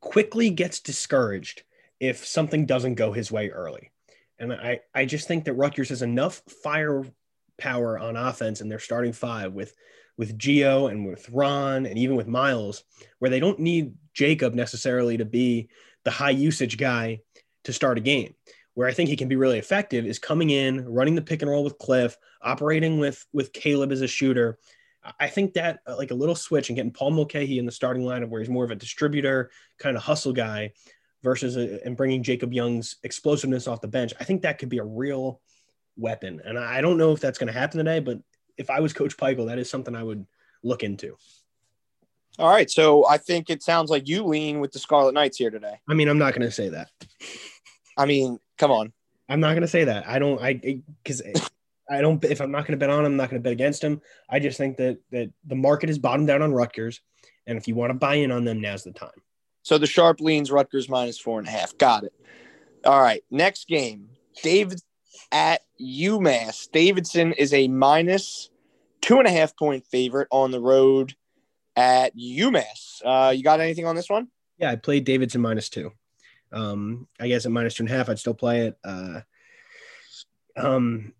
quickly 0.00 0.50
gets 0.50 0.80
discouraged 0.80 1.62
if 2.00 2.24
something 2.24 2.66
doesn't 2.66 2.94
go 2.94 3.12
his 3.12 3.32
way 3.32 3.50
early. 3.50 3.90
And 4.38 4.52
I, 4.52 4.80
I 4.94 5.04
just 5.04 5.28
think 5.28 5.44
that 5.44 5.54
Rutgers 5.54 5.88
has 5.88 6.02
enough 6.02 6.42
firepower 6.62 7.98
on 7.98 8.16
offense 8.16 8.60
in 8.60 8.68
their 8.68 8.78
starting 8.78 9.12
five 9.12 9.52
with, 9.52 9.74
with 10.18 10.38
Geo 10.38 10.86
and 10.86 11.06
with 11.06 11.28
Ron 11.30 11.86
and 11.86 11.98
even 11.98 12.16
with 12.16 12.26
Miles, 12.26 12.84
where 13.18 13.30
they 13.30 13.40
don't 13.40 13.58
need 13.58 13.94
Jacob 14.14 14.54
necessarily 14.54 15.16
to 15.18 15.24
be 15.24 15.68
the 16.04 16.10
high 16.10 16.30
usage 16.30 16.78
guy 16.78 17.20
to 17.64 17.72
start 17.72 17.98
a 17.98 18.00
game. 18.00 18.34
Where 18.74 18.88
I 18.88 18.92
think 18.92 19.08
he 19.08 19.16
can 19.16 19.28
be 19.28 19.36
really 19.36 19.58
effective 19.58 20.04
is 20.04 20.18
coming 20.18 20.50
in, 20.50 20.84
running 20.84 21.14
the 21.14 21.22
pick 21.22 21.40
and 21.40 21.50
roll 21.50 21.64
with 21.64 21.78
Cliff, 21.78 22.16
operating 22.42 22.98
with 22.98 23.24
with 23.32 23.52
Caleb 23.54 23.90
as 23.90 24.02
a 24.02 24.06
shooter. 24.06 24.58
I 25.18 25.28
think 25.28 25.54
that 25.54 25.78
uh, 25.86 25.96
like 25.96 26.10
a 26.10 26.14
little 26.14 26.34
switch 26.34 26.68
and 26.68 26.76
getting 26.76 26.92
Paul 26.92 27.12
Mulcahy 27.12 27.58
in 27.58 27.64
the 27.64 27.72
starting 27.72 28.02
lineup 28.02 28.28
where 28.28 28.40
he's 28.40 28.50
more 28.50 28.64
of 28.64 28.70
a 28.70 28.76
distributor, 28.76 29.50
kind 29.78 29.96
of 29.96 30.02
hustle 30.02 30.32
guy, 30.32 30.72
versus 31.22 31.56
a, 31.56 31.84
and 31.86 31.96
bringing 31.96 32.22
Jacob 32.22 32.52
Young's 32.52 32.96
explosiveness 33.02 33.66
off 33.66 33.80
the 33.80 33.88
bench. 33.88 34.12
I 34.20 34.24
think 34.24 34.42
that 34.42 34.58
could 34.58 34.68
be 34.68 34.78
a 34.78 34.84
real 34.84 35.40
weapon. 35.96 36.42
And 36.44 36.58
I 36.58 36.80
don't 36.80 36.98
know 36.98 37.12
if 37.12 37.20
that's 37.20 37.38
going 37.38 37.52
to 37.52 37.58
happen 37.58 37.78
today, 37.78 38.00
but 38.00 38.18
if 38.56 38.70
I 38.70 38.80
was 38.80 38.92
Coach 38.92 39.16
Pikiell, 39.16 39.46
that 39.46 39.58
is 39.58 39.70
something 39.70 39.94
I 39.94 40.02
would 40.02 40.26
look 40.62 40.82
into. 40.82 41.16
All 42.38 42.50
right. 42.50 42.70
So 42.70 43.06
I 43.06 43.18
think 43.18 43.48
it 43.50 43.62
sounds 43.62 43.90
like 43.90 44.08
you 44.08 44.24
lean 44.24 44.60
with 44.60 44.72
the 44.72 44.78
Scarlet 44.78 45.14
Knights 45.14 45.38
here 45.38 45.50
today. 45.50 45.80
I 45.88 45.94
mean, 45.94 46.08
I'm 46.08 46.18
not 46.18 46.34
going 46.34 46.42
to 46.42 46.50
say 46.50 46.68
that. 46.70 46.90
I 47.96 48.04
mean, 48.04 48.38
come 48.58 48.70
on. 48.70 48.92
I'm 49.28 49.40
not 49.40 49.50
going 49.50 49.62
to 49.62 49.68
say 49.68 49.84
that. 49.84 50.06
I 50.06 50.18
don't. 50.18 50.40
I 50.40 50.82
because 51.02 51.22
I 51.90 52.00
don't. 52.00 52.22
If 52.24 52.40
I'm 52.40 52.50
not 52.50 52.66
going 52.66 52.72
to 52.72 52.76
bet 52.76 52.90
on 52.90 53.00
him, 53.00 53.12
I'm 53.12 53.16
not 53.16 53.30
going 53.30 53.42
to 53.42 53.44
bet 53.44 53.52
against 53.52 53.82
him. 53.82 54.00
I 54.28 54.38
just 54.38 54.58
think 54.58 54.76
that 54.76 54.98
that 55.10 55.30
the 55.46 55.56
market 55.56 55.90
is 55.90 55.98
bottomed 55.98 56.30
out 56.30 56.42
on 56.42 56.52
Rutgers, 56.52 57.00
and 57.46 57.58
if 57.58 57.66
you 57.66 57.74
want 57.74 57.90
to 57.90 57.94
buy 57.94 58.16
in 58.16 58.30
on 58.30 58.44
them, 58.44 58.60
now's 58.60 58.84
the 58.84 58.92
time. 58.92 59.10
So 59.62 59.78
the 59.78 59.86
sharp 59.86 60.20
leans 60.20 60.52
Rutgers 60.52 60.88
minus 60.88 61.18
four 61.18 61.40
and 61.40 61.48
a 61.48 61.50
half. 61.50 61.76
Got 61.76 62.04
it. 62.04 62.12
All 62.84 63.00
right. 63.00 63.24
Next 63.30 63.66
game. 63.66 64.10
David 64.42 64.80
at 65.32 65.62
UMass. 65.80 66.70
Davidson 66.70 67.32
is 67.32 67.52
a 67.52 67.68
minus 67.68 68.50
two 69.00 69.18
and 69.18 69.26
a 69.26 69.30
half 69.30 69.56
point 69.56 69.84
favorite 69.86 70.28
on 70.30 70.50
the 70.50 70.60
road 70.60 71.14
at 71.76 72.16
UMass. 72.16 73.02
Uh, 73.04 73.30
you 73.30 73.42
got 73.42 73.60
anything 73.60 73.86
on 73.86 73.96
this 73.96 74.08
one? 74.08 74.28
Yeah, 74.58 74.70
I 74.70 74.76
played 74.76 75.04
Davidson 75.04 75.40
minus 75.40 75.68
two. 75.68 75.92
Um, 76.52 77.08
I 77.20 77.28
guess 77.28 77.44
at 77.44 77.52
minus 77.52 77.74
two 77.74 77.82
and 77.82 77.90
a 77.90 77.94
half, 77.94 78.08
I'd 78.08 78.18
still 78.18 78.34
play 78.34 78.68
it. 78.68 78.78
Uh, 78.84 79.20
um, 80.56 81.12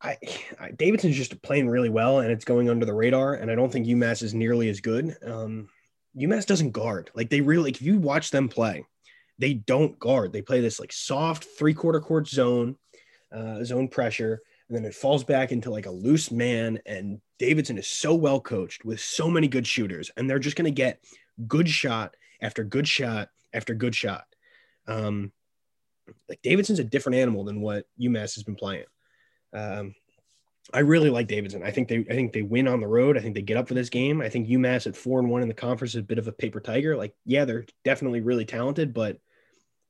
I, 0.00 0.16
I 0.60 0.70
Davidson's 0.70 1.16
just 1.16 1.42
playing 1.42 1.68
really 1.68 1.88
well, 1.88 2.20
and 2.20 2.30
it's 2.30 2.44
going 2.44 2.70
under 2.70 2.86
the 2.86 2.94
radar. 2.94 3.34
And 3.34 3.50
I 3.50 3.54
don't 3.54 3.72
think 3.72 3.86
UMass 3.86 4.22
is 4.22 4.34
nearly 4.34 4.68
as 4.68 4.80
good. 4.80 5.16
Um, 5.24 5.68
UMass 6.16 6.46
doesn't 6.46 6.70
guard 6.70 7.10
like 7.14 7.30
they 7.30 7.40
really. 7.40 7.64
Like, 7.70 7.80
if 7.80 7.82
you 7.82 7.98
watch 7.98 8.30
them 8.30 8.48
play, 8.48 8.84
they 9.38 9.54
don't 9.54 9.98
guard. 9.98 10.32
They 10.32 10.42
play 10.42 10.60
this 10.60 10.78
like 10.78 10.92
soft 10.92 11.44
three 11.58 11.74
quarter 11.74 12.00
court 12.00 12.28
zone, 12.28 12.76
uh, 13.34 13.64
zone 13.64 13.88
pressure, 13.88 14.40
and 14.68 14.76
then 14.76 14.84
it 14.84 14.94
falls 14.94 15.24
back 15.24 15.52
into 15.52 15.70
like 15.70 15.86
a 15.86 15.90
loose 15.90 16.30
man. 16.30 16.78
And 16.86 17.20
Davidson 17.38 17.78
is 17.78 17.86
so 17.86 18.14
well 18.14 18.40
coached 18.40 18.84
with 18.84 19.00
so 19.00 19.28
many 19.28 19.48
good 19.48 19.66
shooters, 19.66 20.10
and 20.16 20.28
they're 20.28 20.38
just 20.38 20.56
going 20.56 20.66
to 20.66 20.70
get 20.70 21.04
good 21.46 21.68
shot 21.68 22.16
after 22.40 22.64
good 22.64 22.88
shot 22.88 23.28
after 23.52 23.74
good 23.74 23.94
shot. 23.94 24.24
Um, 24.86 25.32
like 26.28 26.42
Davidson's 26.42 26.78
a 26.78 26.84
different 26.84 27.16
animal 27.16 27.44
than 27.44 27.60
what 27.60 27.86
UMass 28.00 28.34
has 28.34 28.42
been 28.42 28.56
playing. 28.56 28.84
Um, 29.52 29.94
I 30.72 30.80
really 30.80 31.10
like 31.10 31.28
Davidson. 31.28 31.62
I 31.62 31.70
think 31.70 31.88
they 31.88 31.98
I 31.98 32.14
think 32.14 32.32
they 32.32 32.42
win 32.42 32.68
on 32.68 32.80
the 32.80 32.86
road. 32.86 33.18
I 33.18 33.20
think 33.20 33.34
they 33.34 33.42
get 33.42 33.56
up 33.56 33.68
for 33.68 33.74
this 33.74 33.90
game. 33.90 34.20
I 34.20 34.28
think 34.28 34.48
UMass 34.48 34.86
at 34.86 34.96
four 34.96 35.18
and 35.18 35.28
one 35.28 35.42
in 35.42 35.48
the 35.48 35.54
conference 35.54 35.92
is 35.92 36.00
a 36.00 36.02
bit 36.02 36.18
of 36.18 36.26
a 36.26 36.32
paper 36.32 36.60
tiger. 36.60 36.96
Like, 36.96 37.14
yeah, 37.24 37.44
they're 37.44 37.66
definitely 37.84 38.22
really 38.22 38.46
talented, 38.46 38.94
but 38.94 39.18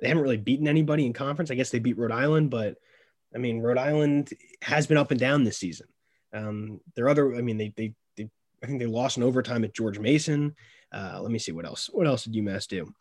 they 0.01 0.09
haven't 0.09 0.23
really 0.23 0.37
beaten 0.37 0.67
anybody 0.67 1.07
in 1.07 1.13
conference. 1.13 1.51
I 1.51 1.55
guess 1.55 1.71
they 1.71 1.79
beat 1.79 1.97
Rhode 1.97 2.11
Island, 2.11 2.51
but 2.51 2.77
I 3.35 3.39
mean, 3.39 3.61
Rhode 3.61 3.79
Island 3.79 4.31
has 4.63 4.87
been 4.87 4.97
up 4.97 5.11
and 5.11 5.21
down 5.21 5.45
this 5.45 5.59
season. 5.59 5.89
Um, 6.33 6.81
their 6.97 7.09
other, 7.09 7.35
I 7.35 7.43
mean, 7.43 7.57
they, 7.57 7.73
they, 7.77 7.95
they, 8.17 8.29
I 8.63 8.67
think 8.67 8.79
they 8.79 8.87
lost 8.87 9.17
in 9.17 9.23
overtime 9.23 9.65
at 9.65 9.75
George 9.75 9.99
Mason. 9.99 10.55
Uh, 10.93 11.19
let 11.21 11.31
me 11.31 11.39
see 11.39 11.53
what 11.53 11.65
else. 11.65 11.89
What 11.93 12.07
else 12.07 12.25
did 12.25 12.35
UMass 12.35 12.67
do? 12.69 12.93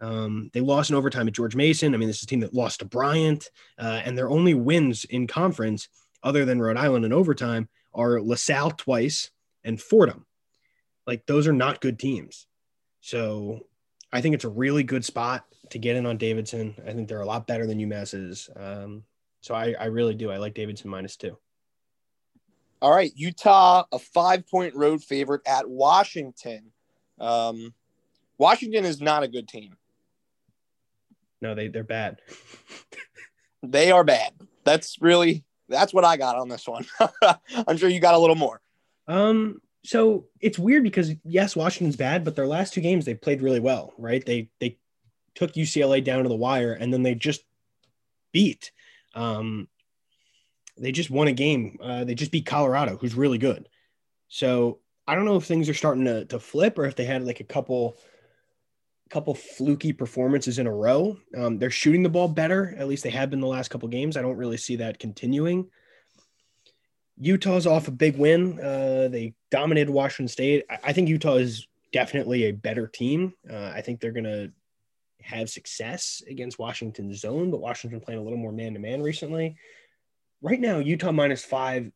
Um, 0.00 0.50
they 0.52 0.60
lost 0.60 0.90
in 0.90 0.96
overtime 0.96 1.26
at 1.28 1.34
George 1.34 1.56
Mason. 1.56 1.94
I 1.94 1.98
mean, 1.98 2.08
this 2.08 2.18
is 2.18 2.24
a 2.24 2.26
team 2.26 2.40
that 2.40 2.54
lost 2.54 2.80
to 2.80 2.84
Bryant, 2.84 3.50
uh, 3.78 4.00
and 4.04 4.16
their 4.16 4.30
only 4.30 4.54
wins 4.54 5.04
in 5.04 5.26
conference, 5.26 5.88
other 6.22 6.44
than 6.44 6.60
Rhode 6.60 6.76
Island 6.76 7.04
in 7.04 7.12
overtime, 7.12 7.68
are 7.94 8.20
LaSalle 8.20 8.72
twice 8.72 9.30
and 9.64 9.80
Fordham. 9.80 10.24
Like 11.06 11.26
those 11.26 11.46
are 11.46 11.52
not 11.52 11.80
good 11.80 11.98
teams. 11.98 12.46
So 13.00 13.60
I 14.12 14.20
think 14.20 14.34
it's 14.34 14.44
a 14.44 14.50
really 14.50 14.82
good 14.82 15.04
spot 15.04 15.44
to 15.70 15.78
get 15.78 15.96
in 15.96 16.06
on 16.06 16.16
Davidson. 16.16 16.74
I 16.86 16.92
think 16.92 17.08
they're 17.08 17.20
a 17.20 17.26
lot 17.26 17.46
better 17.46 17.66
than 17.66 17.78
UMass 17.78 18.14
is. 18.14 18.48
Um, 18.56 19.04
so 19.40 19.54
I, 19.54 19.74
I 19.78 19.86
really 19.86 20.14
do. 20.14 20.30
I 20.30 20.38
like 20.38 20.54
Davidson 20.54 20.90
minus 20.90 21.16
two. 21.16 21.36
All 22.80 22.94
right, 22.94 23.12
Utah, 23.16 23.84
a 23.90 23.98
five 23.98 24.46
point 24.48 24.74
road 24.74 25.02
favorite 25.02 25.42
at 25.46 25.68
Washington. 25.68 26.72
Um, 27.18 27.74
Washington 28.38 28.84
is 28.84 29.00
not 29.00 29.24
a 29.24 29.28
good 29.28 29.48
team. 29.48 29.76
No, 31.40 31.54
they 31.54 31.68
they're 31.68 31.84
bad. 31.84 32.20
they 33.62 33.90
are 33.90 34.04
bad. 34.04 34.32
That's 34.64 34.96
really 35.00 35.44
that's 35.68 35.92
what 35.92 36.04
I 36.04 36.16
got 36.16 36.36
on 36.36 36.48
this 36.48 36.66
one. 36.66 36.86
I'm 37.66 37.76
sure 37.76 37.88
you 37.88 38.00
got 38.00 38.14
a 38.14 38.18
little 38.18 38.36
more. 38.36 38.60
Um, 39.06 39.60
so 39.84 40.26
it's 40.40 40.58
weird 40.58 40.82
because 40.82 41.12
yes, 41.24 41.56
Washington's 41.56 41.96
bad, 41.96 42.24
but 42.24 42.36
their 42.36 42.46
last 42.46 42.74
two 42.74 42.80
games 42.80 43.04
they 43.04 43.14
played 43.14 43.42
really 43.42 43.60
well, 43.60 43.92
right? 43.98 44.24
They 44.24 44.50
they 44.60 44.78
took 45.34 45.52
UCLA 45.52 46.02
down 46.02 46.22
to 46.22 46.28
the 46.28 46.36
wire 46.36 46.72
and 46.72 46.92
then 46.92 47.02
they 47.02 47.14
just 47.14 47.42
beat 48.32 48.72
um 49.18 49.68
they 50.80 50.92
just 50.92 51.10
won 51.10 51.28
a 51.28 51.32
game. 51.32 51.78
Uh, 51.82 52.04
they 52.04 52.14
just 52.14 52.30
beat 52.30 52.46
Colorado, 52.46 52.96
who's 52.96 53.14
really 53.14 53.38
good. 53.38 53.68
So 54.28 54.78
I 55.06 55.14
don't 55.14 55.24
know 55.24 55.36
if 55.36 55.44
things 55.44 55.68
are 55.68 55.74
starting 55.74 56.04
to, 56.04 56.24
to 56.26 56.38
flip 56.38 56.78
or 56.78 56.86
if 56.86 56.94
they 56.94 57.04
had 57.04 57.24
like 57.24 57.40
a 57.40 57.44
couple 57.44 57.96
couple 59.10 59.34
fluky 59.34 59.90
performances 59.90 60.58
in 60.58 60.66
a 60.66 60.72
row. 60.72 61.16
Um, 61.34 61.58
they're 61.58 61.70
shooting 61.70 62.02
the 62.02 62.10
ball 62.10 62.28
better. 62.28 62.74
At 62.76 62.88
least 62.88 63.02
they 63.02 63.10
have 63.10 63.30
been 63.30 63.40
the 63.40 63.46
last 63.46 63.68
couple 63.68 63.88
games. 63.88 64.18
I 64.18 64.22
don't 64.22 64.36
really 64.36 64.58
see 64.58 64.76
that 64.76 64.98
continuing. 64.98 65.70
Utah's 67.16 67.66
off 67.66 67.88
a 67.88 67.90
big 67.90 68.18
win. 68.18 68.60
Uh, 68.60 69.08
they 69.10 69.34
dominated 69.50 69.90
Washington 69.90 70.28
State. 70.28 70.66
I, 70.68 70.78
I, 70.84 70.92
think 70.92 71.08
Utah 71.08 71.36
is 71.36 71.66
definitely 71.90 72.44
a 72.44 72.52
better 72.52 72.86
team. 72.86 73.32
Uh, 73.50 73.72
I 73.74 73.80
think 73.80 74.00
they're 74.00 74.12
going 74.12 74.24
to 74.24 74.52
have 75.22 75.50
success 75.50 76.22
against 76.28 76.58
Washington's 76.58 77.20
zone, 77.20 77.50
but 77.50 77.60
Washington 77.60 78.00
playing 78.00 78.20
a 78.20 78.22
little 78.22 78.38
more 78.38 78.52
man 78.52 78.74
to 78.74 78.78
man 78.78 79.02
recently 79.02 79.56
right 80.42 80.60
now, 80.60 80.78
Utah 80.78 81.12
minus 81.12 81.44
five 81.44 81.90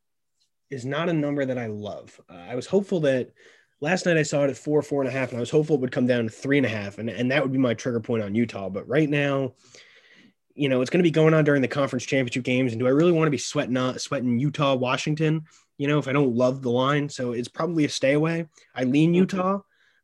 is 0.71 0.85
not 0.85 1.09
a 1.09 1.13
number 1.13 1.45
that 1.45 1.59
I 1.59 1.67
love. 1.67 2.19
Uh, 2.29 2.35
I 2.35 2.55
was 2.55 2.67
hopeful 2.67 3.01
that 3.01 3.33
last 3.81 4.07
night 4.07 4.17
I 4.17 4.23
saw 4.23 4.45
it 4.45 4.51
at 4.51 4.57
four, 4.57 4.83
four 4.83 5.03
and 5.03 5.09
a 5.09 5.13
half, 5.13 5.31
and 5.31 5.37
I 5.37 5.41
was 5.41 5.51
hopeful 5.51 5.77
it 5.77 5.81
would 5.81 5.93
come 5.93 6.07
down 6.07 6.25
to 6.25 6.31
three 6.31 6.57
and 6.57 6.67
a 6.67 6.71
half, 6.71 6.99
and, 6.99 7.11
and 7.11 7.31
that 7.31 7.43
would 7.43 7.53
be 7.53 7.59
my 7.59 7.75
trigger 7.75 8.01
point 8.01 8.23
on 8.23 8.35
Utah. 8.35 8.69
But 8.69 8.89
right 8.89 9.09
now, 9.09 9.55
you 10.55 10.69
know, 10.69 10.81
it's 10.81 10.91
going 10.91 11.03
to 11.03 11.09
be 11.09 11.11
going 11.11 11.35
on 11.35 11.45
during 11.45 11.63
the 11.63 11.69
conference 11.69 12.05
championship 12.05 12.45
games. 12.45 12.73
And 12.73 12.81
do 12.81 12.87
I 12.87 12.91
really 12.91 13.13
want 13.13 13.27
to 13.27 13.31
be 13.31 13.39
sweating 13.39 13.77
uh, 13.77 13.97
sweating 13.99 14.39
Utah, 14.39 14.75
Washington? 14.75 15.45
You 15.79 15.89
know, 15.89 15.99
if 15.99 16.09
I 16.09 16.13
don't 16.13 16.37
love 16.37 16.63
the 16.63 16.71
line, 16.71 17.09
so 17.09 17.33
it's 17.33 17.49
probably 17.49 17.85
a 17.85 17.89
stay 17.89 18.13
away. 18.13 18.47
I 18.75 18.85
lean 18.85 19.11
mm-hmm. 19.11 19.21
Utah, 19.21 19.61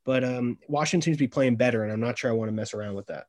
but 0.08 0.24
um, 0.24 0.56
Washington 0.68 1.02
seems 1.04 1.18
to 1.18 1.24
be 1.24 1.28
playing 1.28 1.56
better, 1.56 1.82
and 1.82 1.92
I'm 1.92 2.00
not 2.00 2.16
sure 2.16 2.30
I 2.30 2.34
want 2.34 2.48
to 2.48 2.54
mess 2.54 2.72
around 2.72 2.94
with 2.94 3.08
that. 3.08 3.26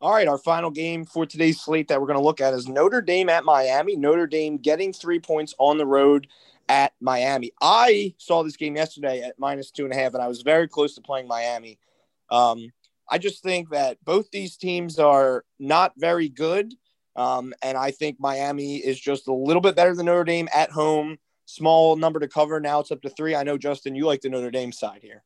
All 0.00 0.12
right, 0.12 0.26
our 0.26 0.36
final 0.36 0.72
game 0.72 1.04
for 1.04 1.24
today's 1.24 1.60
slate 1.60 1.86
that 1.86 2.00
we're 2.00 2.08
going 2.08 2.18
to 2.18 2.24
look 2.24 2.40
at 2.40 2.52
is 2.52 2.66
Notre 2.66 3.00
Dame 3.00 3.28
at 3.28 3.44
Miami. 3.44 3.94
Notre 3.94 4.26
Dame 4.26 4.56
getting 4.56 4.92
three 4.92 5.20
points 5.20 5.54
on 5.60 5.78
the 5.78 5.86
road 5.86 6.26
at 6.68 6.94
Miami. 7.00 7.52
I 7.62 8.12
saw 8.18 8.42
this 8.42 8.56
game 8.56 8.74
yesterday 8.74 9.22
at 9.22 9.38
minus 9.38 9.70
two 9.70 9.84
and 9.84 9.92
a 9.92 9.96
half, 9.96 10.14
and 10.14 10.22
I 10.24 10.26
was 10.26 10.42
very 10.42 10.66
close 10.66 10.96
to 10.96 11.00
playing 11.00 11.28
Miami. 11.28 11.78
Um, 12.28 12.72
I 13.08 13.18
just 13.18 13.44
think 13.44 13.70
that 13.70 14.04
both 14.04 14.32
these 14.32 14.56
teams 14.56 14.98
are 14.98 15.44
not 15.60 15.92
very 15.96 16.28
good. 16.28 16.74
Um, 17.14 17.54
and 17.62 17.78
I 17.78 17.92
think 17.92 18.18
Miami 18.18 18.78
is 18.78 18.98
just 18.98 19.28
a 19.28 19.32
little 19.32 19.62
bit 19.62 19.76
better 19.76 19.94
than 19.94 20.06
Notre 20.06 20.24
Dame 20.24 20.48
at 20.52 20.72
home. 20.72 21.18
Small 21.44 21.94
number 21.94 22.18
to 22.18 22.26
cover. 22.26 22.58
Now 22.58 22.80
it's 22.80 22.90
up 22.90 23.02
to 23.02 23.10
three. 23.10 23.36
I 23.36 23.44
know, 23.44 23.56
Justin, 23.56 23.94
you 23.94 24.06
like 24.06 24.22
the 24.22 24.28
Notre 24.28 24.50
Dame 24.50 24.72
side 24.72 25.02
here. 25.02 25.22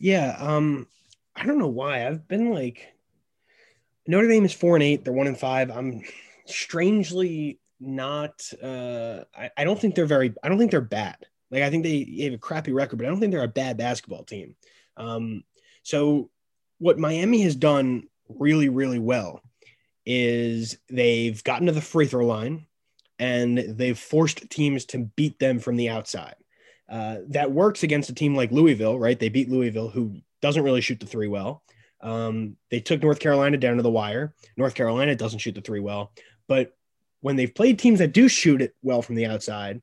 Yeah. 0.00 0.34
Um, 0.38 0.88
I 1.36 1.46
don't 1.46 1.58
know 1.58 1.68
why. 1.68 2.06
I've 2.06 2.26
been 2.26 2.50
like 2.50 2.92
Notre 4.08 4.26
Dame 4.26 4.44
is 4.44 4.52
four 4.52 4.74
and 4.74 4.82
eight. 4.82 5.04
They're 5.04 5.12
one 5.12 5.28
and 5.28 5.38
five. 5.38 5.70
I'm 5.70 6.02
strangely 6.46 7.60
not. 7.78 8.42
Uh, 8.60 9.20
I, 9.36 9.50
I 9.56 9.64
don't 9.64 9.80
think 9.80 9.94
they're 9.94 10.06
very. 10.06 10.34
I 10.42 10.48
don't 10.48 10.58
think 10.58 10.72
they're 10.72 10.80
bad. 10.80 11.18
Like 11.50 11.62
I 11.62 11.70
think 11.70 11.84
they 11.84 12.22
have 12.24 12.32
a 12.32 12.38
crappy 12.38 12.72
record, 12.72 12.96
but 12.96 13.06
I 13.06 13.10
don't 13.10 13.20
think 13.20 13.30
they're 13.32 13.44
a 13.44 13.48
bad 13.48 13.76
basketball 13.76 14.24
team. 14.24 14.56
Um, 14.96 15.44
so 15.82 16.30
what 16.78 16.98
Miami 16.98 17.42
has 17.42 17.54
done 17.54 18.04
really, 18.28 18.68
really 18.68 18.98
well 18.98 19.42
is 20.06 20.78
they've 20.88 21.42
gotten 21.44 21.66
to 21.66 21.72
the 21.72 21.80
free 21.80 22.06
throw 22.06 22.26
line 22.26 22.66
and 23.18 23.58
they've 23.58 23.98
forced 23.98 24.48
teams 24.50 24.86
to 24.86 25.10
beat 25.16 25.38
them 25.38 25.58
from 25.58 25.76
the 25.76 25.90
outside. 25.90 26.36
Uh, 26.90 27.18
that 27.28 27.52
works 27.52 27.82
against 27.82 28.10
a 28.10 28.14
team 28.14 28.34
like 28.34 28.50
Louisville, 28.50 28.98
right? 28.98 29.18
They 29.18 29.28
beat 29.28 29.48
Louisville, 29.48 29.88
who 29.88 30.20
doesn't 30.42 30.64
really 30.64 30.80
shoot 30.80 30.98
the 30.98 31.06
three 31.06 31.28
well. 31.28 31.62
Um, 32.00 32.56
they 32.70 32.80
took 32.80 33.02
North 33.02 33.20
Carolina 33.20 33.56
down 33.58 33.76
to 33.76 33.82
the 33.82 33.90
wire. 33.90 34.34
North 34.56 34.74
Carolina 34.74 35.14
doesn't 35.14 35.38
shoot 35.38 35.54
the 35.54 35.60
three 35.60 35.80
well, 35.80 36.12
but 36.48 36.74
when 37.20 37.36
they've 37.36 37.54
played 37.54 37.78
teams 37.78 37.98
that 37.98 38.12
do 38.12 38.28
shoot 38.28 38.62
it 38.62 38.74
well 38.82 39.02
from 39.02 39.14
the 39.14 39.26
outside, 39.26 39.82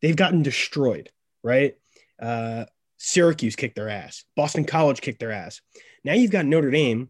they've 0.00 0.16
gotten 0.16 0.42
destroyed, 0.42 1.10
right? 1.42 1.76
Uh, 2.20 2.66
Syracuse 2.98 3.56
kicked 3.56 3.76
their 3.76 3.88
ass. 3.88 4.24
Boston 4.36 4.64
College 4.64 5.00
kicked 5.00 5.20
their 5.20 5.32
ass. 5.32 5.60
Now 6.04 6.14
you've 6.14 6.30
got 6.30 6.46
Notre 6.46 6.70
Dame, 6.70 7.08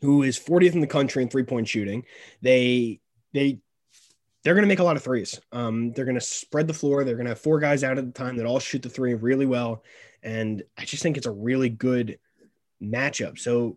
who 0.00 0.22
is 0.22 0.38
40th 0.38 0.74
in 0.74 0.80
the 0.80 0.86
country 0.86 1.22
in 1.22 1.28
three 1.28 1.44
point 1.44 1.68
shooting. 1.68 2.04
They 2.42 3.00
they 3.32 3.60
they're 4.46 4.54
going 4.54 4.62
to 4.62 4.68
make 4.68 4.78
a 4.78 4.84
lot 4.84 4.94
of 4.94 5.02
threes. 5.02 5.40
Um, 5.50 5.90
they're 5.90 6.04
going 6.04 6.14
to 6.14 6.20
spread 6.20 6.68
the 6.68 6.72
floor. 6.72 7.02
They're 7.02 7.16
going 7.16 7.26
to 7.26 7.32
have 7.32 7.40
four 7.40 7.58
guys 7.58 7.82
out 7.82 7.98
at 7.98 8.06
the 8.06 8.12
time 8.12 8.36
that 8.36 8.46
all 8.46 8.60
shoot 8.60 8.80
the 8.80 8.88
three 8.88 9.12
really 9.14 9.44
well. 9.44 9.82
And 10.22 10.62
I 10.78 10.84
just 10.84 11.02
think 11.02 11.16
it's 11.16 11.26
a 11.26 11.32
really 11.32 11.68
good 11.68 12.20
matchup. 12.80 13.40
So 13.40 13.76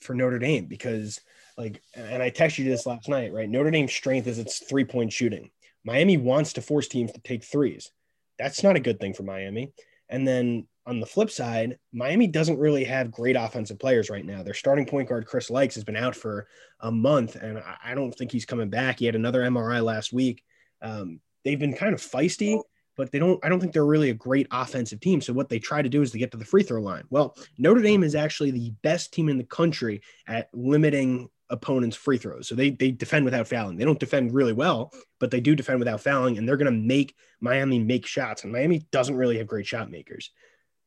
for 0.00 0.12
Notre 0.12 0.38
Dame, 0.38 0.66
because 0.66 1.18
like, 1.56 1.80
and 1.94 2.22
I 2.22 2.30
texted 2.30 2.58
you 2.58 2.64
this 2.66 2.84
last 2.84 3.08
night, 3.08 3.32
right? 3.32 3.48
Notre 3.48 3.70
Dame's 3.70 3.94
strength 3.94 4.26
is 4.26 4.38
its 4.38 4.58
three 4.58 4.84
point 4.84 5.14
shooting. 5.14 5.50
Miami 5.82 6.18
wants 6.18 6.52
to 6.52 6.60
force 6.60 6.88
teams 6.88 7.12
to 7.12 7.20
take 7.20 7.42
threes. 7.42 7.90
That's 8.38 8.62
not 8.62 8.76
a 8.76 8.80
good 8.80 9.00
thing 9.00 9.14
for 9.14 9.22
Miami. 9.22 9.72
And 10.12 10.28
then 10.28 10.68
on 10.86 11.00
the 11.00 11.06
flip 11.06 11.30
side, 11.30 11.78
Miami 11.92 12.26
doesn't 12.26 12.58
really 12.58 12.84
have 12.84 13.10
great 13.10 13.34
offensive 13.34 13.78
players 13.78 14.10
right 14.10 14.24
now. 14.24 14.42
Their 14.42 14.54
starting 14.54 14.84
point 14.84 15.08
guard, 15.08 15.26
Chris 15.26 15.48
Lykes, 15.48 15.74
has 15.74 15.84
been 15.84 15.96
out 15.96 16.14
for 16.14 16.46
a 16.80 16.92
month, 16.92 17.34
and 17.36 17.62
I 17.82 17.94
don't 17.94 18.12
think 18.12 18.30
he's 18.30 18.44
coming 18.44 18.68
back. 18.68 18.98
He 18.98 19.06
had 19.06 19.14
another 19.14 19.42
MRI 19.42 19.82
last 19.82 20.12
week. 20.12 20.44
Um, 20.82 21.20
they've 21.44 21.58
been 21.58 21.74
kind 21.74 21.94
of 21.94 22.00
feisty, 22.00 22.60
but 22.96 23.10
they 23.10 23.18
don't 23.18 23.42
I 23.44 23.48
don't 23.48 23.58
think 23.58 23.72
they're 23.72 23.86
really 23.86 24.10
a 24.10 24.14
great 24.14 24.48
offensive 24.50 25.00
team. 25.00 25.20
So 25.20 25.32
what 25.32 25.48
they 25.48 25.58
try 25.58 25.80
to 25.80 25.88
do 25.88 26.02
is 26.02 26.10
to 26.10 26.18
get 26.18 26.30
to 26.32 26.36
the 26.36 26.44
free 26.44 26.62
throw 26.62 26.82
line. 26.82 27.04
Well, 27.10 27.36
Notre 27.58 27.80
Dame 27.80 28.02
is 28.02 28.14
actually 28.14 28.50
the 28.50 28.70
best 28.82 29.14
team 29.14 29.28
in 29.28 29.38
the 29.38 29.44
country 29.44 30.02
at 30.26 30.48
limiting 30.52 31.30
opponents' 31.52 31.96
free 31.96 32.18
throws. 32.18 32.48
So 32.48 32.56
they 32.56 32.70
they 32.70 32.90
defend 32.90 33.24
without 33.24 33.46
fouling. 33.46 33.76
They 33.76 33.84
don't 33.84 34.00
defend 34.00 34.34
really 34.34 34.52
well, 34.52 34.92
but 35.20 35.30
they 35.30 35.40
do 35.40 35.54
defend 35.54 35.78
without 35.78 36.00
fouling, 36.00 36.38
and 36.38 36.48
they're 36.48 36.56
going 36.56 36.72
to 36.72 36.78
make 36.78 37.14
Miami 37.40 37.78
make 37.78 38.06
shots. 38.06 38.42
And 38.42 38.52
Miami 38.52 38.80
doesn't 38.90 39.14
really 39.14 39.38
have 39.38 39.46
great 39.46 39.66
shot 39.66 39.90
makers. 39.90 40.30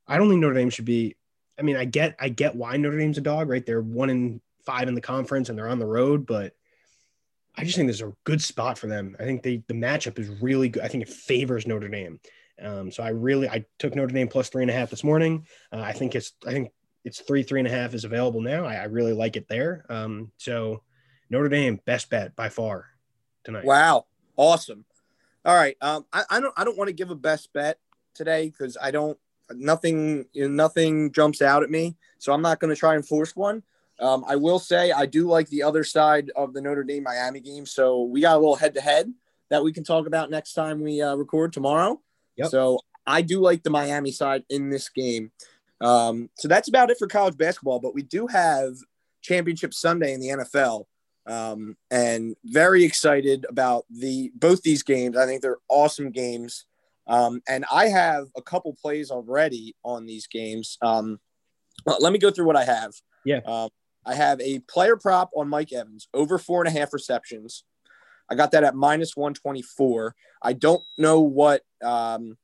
I 0.07 0.17
don't 0.17 0.27
think 0.27 0.41
Notre 0.41 0.55
Dame 0.55 0.69
should 0.69 0.85
be. 0.85 1.15
I 1.57 1.61
mean, 1.61 1.77
I 1.77 1.85
get 1.85 2.15
I 2.19 2.27
get 2.27 2.55
why 2.55 2.75
Notre 2.75 2.97
Dame's 2.97 3.17
a 3.17 3.21
dog, 3.21 3.47
right? 3.47 3.65
They're 3.65 3.81
one 3.81 4.09
in 4.09 4.41
five 4.65 4.89
in 4.89 4.95
the 4.95 5.01
conference, 5.01 5.47
and 5.47 5.57
they're 5.57 5.69
on 5.69 5.79
the 5.79 5.85
road, 5.85 6.25
but 6.25 6.53
I 7.57 7.63
just 7.63 7.77
think 7.77 7.87
this 7.87 7.97
is 7.97 8.01
a 8.01 8.13
good 8.25 8.41
spot 8.41 8.77
for 8.77 8.87
them. 8.87 9.15
I 9.19 9.23
think 9.23 9.41
they, 9.41 9.63
the 9.67 9.73
matchup 9.73 10.19
is 10.19 10.29
really 10.41 10.67
good. 10.67 10.83
I 10.83 10.89
think 10.89 11.03
it 11.03 11.09
favors 11.09 11.65
Notre 11.65 11.87
Dame. 11.87 12.19
Um, 12.61 12.91
so 12.91 13.03
I 13.03 13.09
really 13.09 13.47
I 13.47 13.65
took 13.79 13.95
Notre 13.95 14.13
Dame 14.13 14.27
plus 14.27 14.49
three 14.49 14.63
and 14.63 14.71
a 14.71 14.73
half 14.73 14.89
this 14.89 15.03
morning. 15.03 15.45
Uh, 15.71 15.79
I 15.79 15.93
think 15.93 16.15
it's 16.15 16.33
I 16.45 16.51
think 16.51 16.71
it's 17.05 17.21
three 17.21 17.43
three 17.43 17.61
and 17.61 17.67
a 17.67 17.71
half 17.71 17.93
is 17.93 18.03
available 18.03 18.41
now. 18.41 18.65
I, 18.65 18.75
I 18.75 18.83
really 18.85 19.13
like 19.13 19.37
it 19.37 19.47
there. 19.47 19.85
Um, 19.89 20.31
so 20.37 20.81
Notre 21.29 21.47
Dame 21.47 21.79
best 21.85 22.09
bet 22.09 22.35
by 22.35 22.49
far 22.49 22.87
tonight. 23.45 23.63
Wow, 23.63 24.07
awesome. 24.35 24.83
All 25.45 25.55
right, 25.55 25.77
um, 25.81 26.05
I, 26.11 26.23
I 26.29 26.39
don't 26.41 26.53
I 26.57 26.65
don't 26.65 26.77
want 26.77 26.89
to 26.89 26.93
give 26.93 27.11
a 27.11 27.15
best 27.15 27.53
bet 27.53 27.79
today 28.13 28.49
because 28.49 28.77
I 28.81 28.91
don't 28.91 29.17
nothing 29.51 30.25
you 30.33 30.47
know, 30.47 30.53
nothing 30.53 31.11
jumps 31.11 31.41
out 31.41 31.63
at 31.63 31.69
me. 31.69 31.95
So 32.17 32.33
I'm 32.33 32.41
not 32.41 32.59
going 32.59 32.73
to 32.73 32.79
try 32.79 32.95
and 32.95 33.07
force 33.07 33.35
one. 33.35 33.61
Um, 33.99 34.25
I 34.27 34.35
will 34.35 34.59
say 34.59 34.91
I 34.91 35.05
do 35.05 35.27
like 35.27 35.47
the 35.49 35.63
other 35.63 35.83
side 35.83 36.31
of 36.35 36.53
the 36.53 36.61
Notre 36.61 36.83
Dame 36.83 37.03
Miami 37.03 37.39
game. 37.39 37.65
So 37.65 38.03
we 38.03 38.21
got 38.21 38.35
a 38.35 38.39
little 38.39 38.55
head 38.55 38.73
to 38.73 38.81
head. 38.81 39.13
that 39.49 39.63
we 39.63 39.71
can 39.71 39.83
talk 39.83 40.07
about 40.07 40.31
next 40.31 40.53
time 40.53 40.81
we 40.81 41.01
uh, 41.01 41.15
record 41.15 41.53
tomorrow. 41.53 42.01
Yep. 42.37 42.49
So 42.49 42.79
I 43.05 43.21
do 43.21 43.39
like 43.39 43.63
the 43.63 43.69
Miami 43.69 44.11
side 44.11 44.43
in 44.49 44.69
this 44.69 44.89
game. 44.89 45.31
Um, 45.85 46.29
so 46.35 46.47
that's 46.47 46.67
about 46.67 46.89
it 46.89 46.97
for 46.97 47.07
college 47.07 47.37
basketball. 47.37 47.79
But 47.79 47.93
we 47.93 48.01
do 48.01 48.25
have 48.27 48.73
Championship 49.21 49.73
Sunday 49.73 50.13
in 50.13 50.19
the 50.19 50.29
NFL, 50.29 50.85
um, 51.27 51.77
and 51.91 52.35
very 52.43 52.83
excited 52.83 53.45
about 53.47 53.85
the 53.89 54.31
both 54.35 54.61
these 54.63 54.83
games. 54.83 55.15
I 55.15 55.25
think 55.25 55.41
they're 55.41 55.59
awesome 55.69 56.11
games. 56.11 56.65
Um, 57.07 57.41
and 57.47 57.65
I 57.71 57.85
have 57.85 58.27
a 58.35 58.41
couple 58.41 58.75
plays 58.81 59.11
already 59.11 59.75
on 59.83 60.07
these 60.07 60.25
games. 60.25 60.79
Um, 60.81 61.19
well, 61.85 61.97
let 61.99 62.11
me 62.11 62.17
go 62.17 62.31
through 62.31 62.47
what 62.47 62.55
I 62.55 62.65
have. 62.65 62.93
Yeah. 63.25 63.41
Um, 63.45 63.69
I 64.07 64.15
have 64.15 64.41
a 64.41 64.59
player 64.59 64.97
prop 64.97 65.29
on 65.35 65.47
Mike 65.47 65.71
Evans 65.71 66.07
over 66.15 66.39
four 66.39 66.63
and 66.63 66.75
a 66.75 66.79
half 66.79 66.93
receptions. 66.93 67.63
I 68.27 68.33
got 68.33 68.51
that 68.51 68.63
at 68.63 68.75
minus 68.75 69.15
124. 69.15 70.15
I 70.41 70.53
don't 70.53 70.83
know 70.97 71.21
what 71.21 71.61
um, 71.83 72.37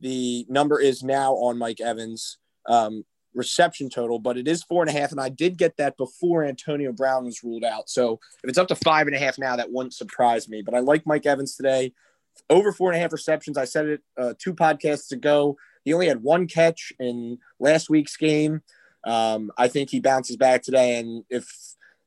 the 0.00 0.46
number 0.48 0.80
is 0.80 1.02
now 1.02 1.34
on 1.34 1.58
Mike 1.58 1.80
Evans 1.82 2.38
um, 2.68 3.04
reception 3.34 3.88
total, 3.88 4.18
but 4.18 4.36
it 4.36 4.46
is 4.46 4.62
four 4.62 4.82
and 4.82 4.94
a 4.94 4.98
half. 4.98 5.10
And 5.10 5.20
I 5.20 5.28
did 5.28 5.58
get 5.58 5.76
that 5.78 5.96
before 5.96 6.44
Antonio 6.44 6.92
Brown 6.92 7.24
was 7.24 7.42
ruled 7.42 7.64
out. 7.64 7.88
So 7.88 8.20
if 8.44 8.48
it's 8.48 8.58
up 8.58 8.68
to 8.68 8.76
five 8.76 9.06
and 9.06 9.16
a 9.16 9.18
half 9.18 9.38
now, 9.38 9.56
that 9.56 9.72
wouldn't 9.72 9.94
surprise 9.94 10.48
me. 10.48 10.62
But 10.62 10.74
I 10.74 10.80
like 10.80 11.06
Mike 11.06 11.26
Evans 11.26 11.56
today. 11.56 11.92
Over 12.50 12.72
four 12.72 12.90
and 12.90 12.96
a 12.96 13.00
half 13.00 13.12
receptions. 13.12 13.58
I 13.58 13.64
said 13.64 13.86
it 13.86 14.00
uh, 14.16 14.34
two 14.38 14.54
podcasts 14.54 15.10
ago. 15.10 15.56
He 15.84 15.92
only 15.92 16.06
had 16.06 16.22
one 16.22 16.46
catch 16.46 16.92
in 17.00 17.38
last 17.58 17.90
week's 17.90 18.16
game. 18.16 18.62
Um, 19.04 19.50
I 19.56 19.68
think 19.68 19.90
he 19.90 20.00
bounces 20.00 20.36
back 20.36 20.62
today. 20.62 20.98
And 20.98 21.24
if 21.30 21.48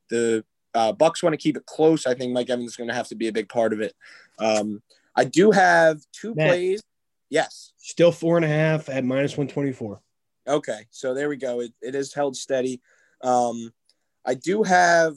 the 0.08 0.44
uh, 0.74 0.92
Bucs 0.92 1.22
want 1.22 1.34
to 1.34 1.38
keep 1.38 1.56
it 1.56 1.66
close, 1.66 2.06
I 2.06 2.14
think 2.14 2.32
Mike 2.32 2.48
Evans 2.48 2.70
is 2.70 2.76
going 2.76 2.88
to 2.88 2.94
have 2.94 3.08
to 3.08 3.14
be 3.14 3.28
a 3.28 3.32
big 3.32 3.48
part 3.48 3.72
of 3.72 3.80
it. 3.80 3.94
Um, 4.38 4.82
I 5.14 5.24
do 5.24 5.50
have 5.50 6.00
two 6.12 6.34
Matt. 6.34 6.48
plays. 6.48 6.82
Yes. 7.28 7.72
Still 7.78 8.12
four 8.12 8.36
and 8.36 8.44
a 8.44 8.48
half 8.48 8.88
at 8.88 9.04
minus 9.04 9.32
124. 9.32 10.00
Okay, 10.46 10.86
so 10.90 11.14
there 11.14 11.28
we 11.28 11.36
go. 11.36 11.60
It, 11.60 11.72
it 11.80 11.94
is 11.94 12.12
held 12.12 12.36
steady. 12.36 12.80
Um, 13.22 13.72
I 14.24 14.34
do 14.34 14.62
have 14.62 15.14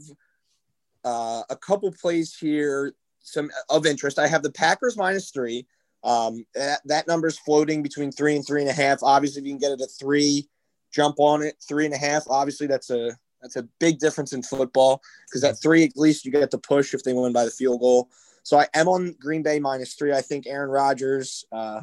uh, 1.03 1.43
a 1.49 1.55
couple 1.55 1.91
plays 1.91 2.35
here, 2.35 2.93
some 3.19 3.49
of 3.69 3.85
interest. 3.85 4.19
I 4.19 4.27
have 4.27 4.43
the 4.43 4.51
Packers 4.51 4.97
minus 4.97 5.31
three. 5.31 5.65
Um, 6.03 6.45
that, 6.53 6.81
that 6.85 7.07
number 7.07 7.27
is 7.27 7.39
floating 7.39 7.81
between 7.81 8.11
three 8.11 8.35
and 8.35 8.45
three 8.45 8.61
and 8.61 8.69
a 8.69 8.73
half. 8.73 8.99
Obviously, 9.01 9.41
if 9.41 9.47
you 9.47 9.53
can 9.53 9.59
get 9.59 9.71
it 9.71 9.81
at 9.81 9.89
three, 9.99 10.47
jump 10.93 11.15
on 11.19 11.41
it. 11.41 11.55
Three 11.67 11.85
and 11.85 11.93
a 11.93 11.97
half. 11.97 12.23
Obviously, 12.29 12.67
that's 12.67 12.91
a 12.91 13.11
that's 13.41 13.55
a 13.55 13.67
big 13.79 13.99
difference 13.99 14.33
in 14.33 14.43
football 14.43 15.01
because 15.27 15.43
at 15.43 15.61
three, 15.61 15.83
at 15.83 15.97
least 15.97 16.25
you 16.25 16.31
get 16.31 16.51
the 16.51 16.57
push 16.59 16.93
if 16.93 17.03
they 17.03 17.13
win 17.13 17.33
by 17.33 17.45
the 17.45 17.51
field 17.51 17.79
goal. 17.79 18.09
So 18.43 18.59
I 18.59 18.67
am 18.75 18.87
on 18.87 19.15
Green 19.19 19.41
Bay 19.41 19.59
minus 19.59 19.95
three. 19.95 20.13
I 20.13 20.21
think 20.21 20.45
Aaron 20.45 20.69
Rodgers. 20.69 21.45
Uh, 21.51 21.81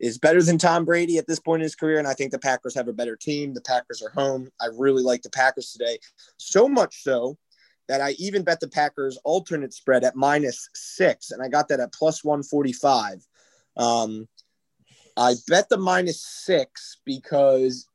is 0.00 0.18
better 0.18 0.42
than 0.42 0.58
Tom 0.58 0.84
Brady 0.84 1.18
at 1.18 1.26
this 1.26 1.40
point 1.40 1.60
in 1.60 1.64
his 1.64 1.74
career. 1.74 1.98
And 1.98 2.08
I 2.08 2.14
think 2.14 2.32
the 2.32 2.38
Packers 2.38 2.74
have 2.74 2.88
a 2.88 2.92
better 2.92 3.16
team. 3.16 3.54
The 3.54 3.60
Packers 3.60 4.02
are 4.02 4.10
home. 4.10 4.50
I 4.60 4.66
really 4.76 5.02
like 5.02 5.22
the 5.22 5.30
Packers 5.30 5.72
today. 5.72 5.98
So 6.36 6.68
much 6.68 7.02
so 7.02 7.36
that 7.88 8.00
I 8.00 8.12
even 8.12 8.42
bet 8.42 8.60
the 8.60 8.68
Packers 8.68 9.18
alternate 9.24 9.72
spread 9.72 10.04
at 10.04 10.16
minus 10.16 10.68
six. 10.74 11.30
And 11.30 11.42
I 11.42 11.48
got 11.48 11.68
that 11.68 11.80
at 11.80 11.92
plus 11.92 12.24
145. 12.24 13.26
Um, 13.76 14.28
I 15.16 15.34
bet 15.48 15.68
the 15.68 15.78
minus 15.78 16.24
six 16.24 16.98
because 17.04 17.88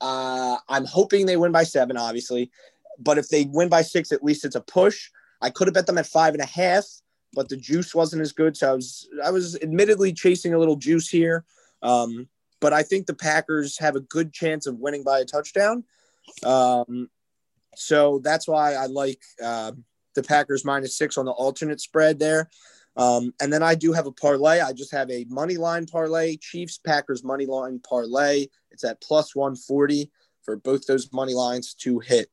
uh, 0.00 0.56
I'm 0.68 0.84
hoping 0.84 1.26
they 1.26 1.36
win 1.36 1.52
by 1.52 1.64
seven, 1.64 1.96
obviously. 1.96 2.50
But 2.98 3.18
if 3.18 3.28
they 3.28 3.44
win 3.44 3.68
by 3.68 3.82
six, 3.82 4.10
at 4.10 4.24
least 4.24 4.44
it's 4.44 4.56
a 4.56 4.60
push. 4.60 5.10
I 5.40 5.50
could 5.50 5.68
have 5.68 5.74
bet 5.74 5.86
them 5.86 5.98
at 5.98 6.06
five 6.06 6.34
and 6.34 6.42
a 6.42 6.46
half 6.46 6.84
but 7.34 7.48
the 7.48 7.56
juice 7.56 7.94
wasn't 7.94 8.22
as 8.22 8.32
good. 8.32 8.56
So 8.56 8.70
I 8.70 8.74
was 8.74 9.08
I 9.24 9.30
was 9.30 9.56
admittedly 9.62 10.12
chasing 10.12 10.54
a 10.54 10.58
little 10.58 10.76
juice 10.76 11.08
here. 11.08 11.44
Um, 11.82 12.28
but 12.60 12.72
I 12.72 12.82
think 12.82 13.06
the 13.06 13.14
Packers 13.14 13.78
have 13.78 13.96
a 13.96 14.00
good 14.00 14.32
chance 14.32 14.66
of 14.66 14.78
winning 14.78 15.04
by 15.04 15.20
a 15.20 15.24
touchdown. 15.24 15.84
Um, 16.44 17.08
so 17.76 18.20
that's 18.24 18.48
why 18.48 18.74
I 18.74 18.86
like 18.86 19.22
uh, 19.42 19.72
the 20.14 20.22
Packers 20.22 20.64
minus 20.64 20.96
six 20.96 21.16
on 21.16 21.24
the 21.24 21.32
alternate 21.32 21.80
spread 21.80 22.18
there. 22.18 22.50
Um, 22.96 23.32
and 23.40 23.52
then 23.52 23.62
I 23.62 23.76
do 23.76 23.92
have 23.92 24.06
a 24.06 24.12
parlay. 24.12 24.60
I 24.60 24.72
just 24.72 24.90
have 24.90 25.08
a 25.10 25.24
money 25.28 25.56
line 25.56 25.86
parlay, 25.86 26.36
Chiefs 26.36 26.78
Packers 26.78 27.22
money 27.22 27.46
line 27.46 27.80
parlay. 27.88 28.46
It's 28.72 28.82
at 28.82 29.00
plus 29.00 29.36
140 29.36 30.10
for 30.42 30.56
both 30.56 30.86
those 30.86 31.12
money 31.12 31.34
lines 31.34 31.74
to 31.74 32.00
hit. 32.00 32.28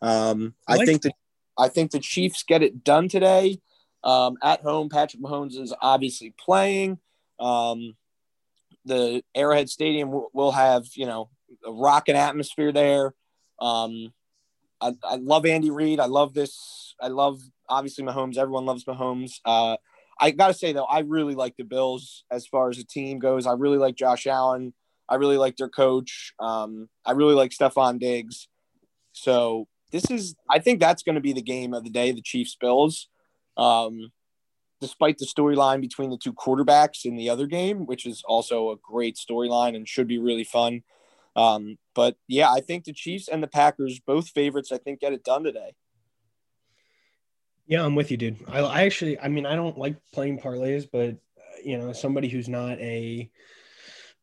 Um, 0.00 0.54
I, 0.66 0.84
think 0.86 1.02
that 1.02 1.12
I 1.58 1.68
think 1.68 1.90
the 1.90 1.98
Chiefs 1.98 2.42
get 2.44 2.62
it 2.62 2.82
done 2.82 3.08
today. 3.08 3.60
Um, 4.06 4.36
at 4.40 4.62
home, 4.62 4.88
Patrick 4.88 5.20
Mahomes 5.20 5.58
is 5.58 5.74
obviously 5.82 6.32
playing. 6.38 6.98
Um, 7.40 7.96
the 8.84 9.22
Arrowhead 9.34 9.68
Stadium 9.68 10.10
w- 10.10 10.28
will 10.32 10.52
have, 10.52 10.84
you 10.94 11.06
know, 11.06 11.28
a 11.66 11.72
rocking 11.72 12.14
atmosphere 12.14 12.70
there. 12.70 13.14
Um, 13.60 14.12
I, 14.80 14.92
I 15.02 15.16
love 15.16 15.44
Andy 15.44 15.70
Reid. 15.70 15.98
I 15.98 16.06
love 16.06 16.34
this. 16.34 16.94
I 17.00 17.08
love 17.08 17.40
obviously 17.68 18.04
Mahomes. 18.04 18.38
Everyone 18.38 18.64
loves 18.64 18.84
Mahomes. 18.84 19.40
Uh, 19.44 19.76
I 20.20 20.30
got 20.30 20.48
to 20.48 20.54
say 20.54 20.72
though, 20.72 20.84
I 20.84 21.00
really 21.00 21.34
like 21.34 21.56
the 21.56 21.64
Bills 21.64 22.24
as 22.30 22.46
far 22.46 22.70
as 22.70 22.76
the 22.76 22.84
team 22.84 23.18
goes. 23.18 23.44
I 23.44 23.54
really 23.54 23.78
like 23.78 23.96
Josh 23.96 24.28
Allen. 24.28 24.72
I 25.08 25.16
really 25.16 25.36
like 25.36 25.56
their 25.56 25.68
coach. 25.68 26.32
Um, 26.38 26.88
I 27.04 27.12
really 27.12 27.34
like 27.34 27.50
Stefon 27.50 27.98
Diggs. 27.98 28.46
So 29.12 29.66
this 29.90 30.10
is, 30.12 30.36
I 30.48 30.60
think 30.60 30.78
that's 30.78 31.02
going 31.02 31.16
to 31.16 31.20
be 31.20 31.32
the 31.32 31.42
game 31.42 31.74
of 31.74 31.82
the 31.82 31.90
day, 31.90 32.12
the 32.12 32.22
Chiefs 32.22 32.56
Bills. 32.60 33.08
Um, 33.56 34.12
despite 34.80 35.18
the 35.18 35.26
storyline 35.26 35.80
between 35.80 36.10
the 36.10 36.18
two 36.18 36.32
quarterbacks 36.32 37.04
in 37.04 37.16
the 37.16 37.30
other 37.30 37.46
game, 37.46 37.86
which 37.86 38.04
is 38.06 38.22
also 38.26 38.70
a 38.70 38.76
great 38.76 39.16
storyline 39.16 39.74
and 39.74 39.88
should 39.88 40.06
be 40.06 40.18
really 40.18 40.44
fun. 40.44 40.82
Um, 41.34 41.78
but 41.94 42.16
yeah, 42.28 42.50
I 42.50 42.60
think 42.60 42.84
the 42.84 42.92
Chiefs 42.92 43.28
and 43.28 43.42
the 43.42 43.48
Packers, 43.48 44.00
both 44.00 44.28
favorites, 44.28 44.72
I 44.72 44.78
think 44.78 45.00
get 45.00 45.12
it 45.12 45.24
done 45.24 45.44
today. 45.44 45.74
Yeah, 47.66 47.84
I'm 47.84 47.94
with 47.94 48.10
you, 48.10 48.16
dude. 48.16 48.36
I, 48.48 48.60
I 48.60 48.82
actually, 48.82 49.18
I 49.18 49.28
mean, 49.28 49.44
I 49.44 49.56
don't 49.56 49.76
like 49.76 49.96
playing 50.12 50.38
parlays, 50.38 50.86
but 50.90 51.10
uh, 51.10 51.58
you 51.64 51.78
know, 51.78 51.92
somebody 51.92 52.28
who's 52.28 52.48
not 52.48 52.78
a, 52.78 53.30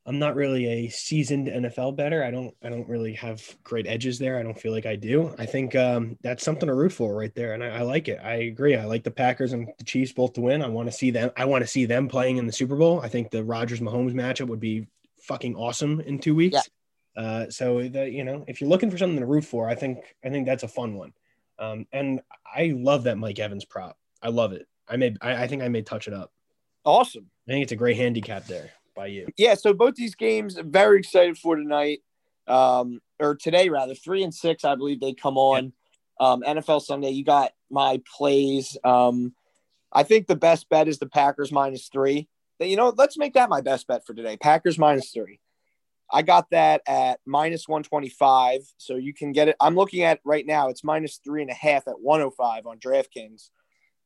I'm 0.05 0.19
not 0.19 0.35
really 0.35 0.67
a 0.67 0.89
seasoned 0.89 1.47
NFL 1.47 1.95
better. 1.95 2.25
I 2.25 2.31
don't, 2.31 2.53
I 2.61 2.69
don't 2.69 2.89
really 2.89 3.13
have 3.13 3.41
great 3.63 3.87
edges 3.87 4.19
there. 4.19 4.37
I 4.37 4.43
don't 4.43 4.59
feel 4.59 4.73
like 4.73 4.85
I 4.85 4.97
do. 4.97 5.33
I 5.39 5.45
think 5.45 5.75
um, 5.75 6.17
that's 6.21 6.43
something 6.43 6.67
to 6.67 6.73
root 6.73 6.91
for 6.91 7.15
right 7.15 7.33
there, 7.35 7.53
and 7.53 7.63
I, 7.63 7.67
I 7.67 7.81
like 7.83 8.09
it. 8.09 8.19
I 8.21 8.33
agree. 8.33 8.75
I 8.75 8.83
like 8.83 9.05
the 9.05 9.11
Packers 9.11 9.53
and 9.53 9.69
the 9.77 9.85
Chiefs 9.85 10.11
both 10.11 10.33
to 10.33 10.41
win. 10.41 10.61
I 10.61 10.67
want 10.67 10.89
to 10.89 10.91
see 10.91 11.11
them. 11.11 11.31
I 11.37 11.45
want 11.45 11.63
to 11.63 11.67
see 11.67 11.85
them 11.85 12.09
playing 12.09 12.35
in 12.35 12.45
the 12.45 12.51
Super 12.51 12.75
Bowl. 12.75 12.99
I 12.99 13.07
think 13.07 13.31
the 13.31 13.45
Rodgers 13.45 13.79
Mahomes 13.79 14.13
matchup 14.13 14.47
would 14.47 14.59
be 14.59 14.87
fucking 15.21 15.55
awesome 15.55 16.01
in 16.01 16.19
two 16.19 16.35
weeks. 16.35 16.69
Uh, 17.15 17.49
so 17.49 17.87
the 17.87 18.09
you 18.09 18.25
know, 18.25 18.43
if 18.47 18.59
you're 18.59 18.69
looking 18.69 18.91
for 18.91 18.97
something 18.97 19.19
to 19.19 19.25
root 19.25 19.45
for, 19.45 19.69
I 19.69 19.75
think 19.75 20.15
I 20.23 20.29
think 20.29 20.45
that's 20.45 20.63
a 20.63 20.67
fun 20.67 20.95
one. 20.95 21.13
Um, 21.59 21.85
and 21.93 22.19
I 22.45 22.73
love 22.75 23.03
that 23.03 23.17
Mike 23.17 23.39
Evans 23.39 23.63
prop. 23.63 23.97
I 24.21 24.29
love 24.29 24.51
it. 24.51 24.67
I 24.89 24.97
may 24.97 25.15
I, 25.21 25.43
I 25.43 25.47
think 25.47 25.63
I 25.63 25.69
may 25.69 25.81
touch 25.81 26.09
it 26.09 26.13
up. 26.13 26.33
Awesome. 26.83 27.29
I 27.47 27.51
think 27.51 27.63
it's 27.63 27.71
a 27.71 27.77
great 27.77 27.95
handicap 27.95 28.47
there 28.47 28.71
by 28.95 29.07
you. 29.07 29.27
Yeah, 29.37 29.55
so 29.55 29.73
both 29.73 29.95
these 29.95 30.15
games, 30.15 30.57
very 30.63 30.99
excited 30.99 31.37
for 31.37 31.55
tonight, 31.55 31.99
um, 32.47 33.01
or 33.19 33.35
today 33.35 33.69
rather. 33.69 33.95
Three 33.95 34.23
and 34.23 34.33
six, 34.33 34.63
I 34.65 34.75
believe 34.75 34.99
they 34.99 35.13
come 35.13 35.37
on. 35.37 35.73
Um, 36.19 36.41
NFL 36.41 36.81
Sunday, 36.81 37.09
you 37.09 37.23
got 37.23 37.51
my 37.69 38.01
plays. 38.17 38.77
Um, 38.83 39.33
I 39.91 40.03
think 40.03 40.27
the 40.27 40.35
best 40.35 40.69
bet 40.69 40.87
is 40.87 40.99
the 40.99 41.07
Packers 41.07 41.51
minus 41.51 41.87
three. 41.87 42.27
You 42.59 42.77
know, 42.77 42.93
let's 42.95 43.17
make 43.17 43.33
that 43.33 43.49
my 43.49 43.61
best 43.61 43.87
bet 43.87 44.05
for 44.05 44.13
today. 44.13 44.37
Packers 44.37 44.77
minus 44.77 45.11
three. 45.11 45.39
I 46.11 46.21
got 46.21 46.49
that 46.51 46.81
at 46.87 47.19
minus 47.25 47.67
125. 47.67 48.61
So 48.77 48.95
you 48.95 49.13
can 49.13 49.31
get 49.31 49.47
it. 49.47 49.55
I'm 49.59 49.75
looking 49.75 50.03
at 50.03 50.19
right 50.23 50.45
now, 50.45 50.69
it's 50.69 50.83
minus 50.83 51.19
three 51.23 51.41
and 51.41 51.49
a 51.49 51.55
half 51.55 51.87
at 51.87 51.99
105 51.99 52.67
on 52.67 52.77
DraftKings. 52.77 53.49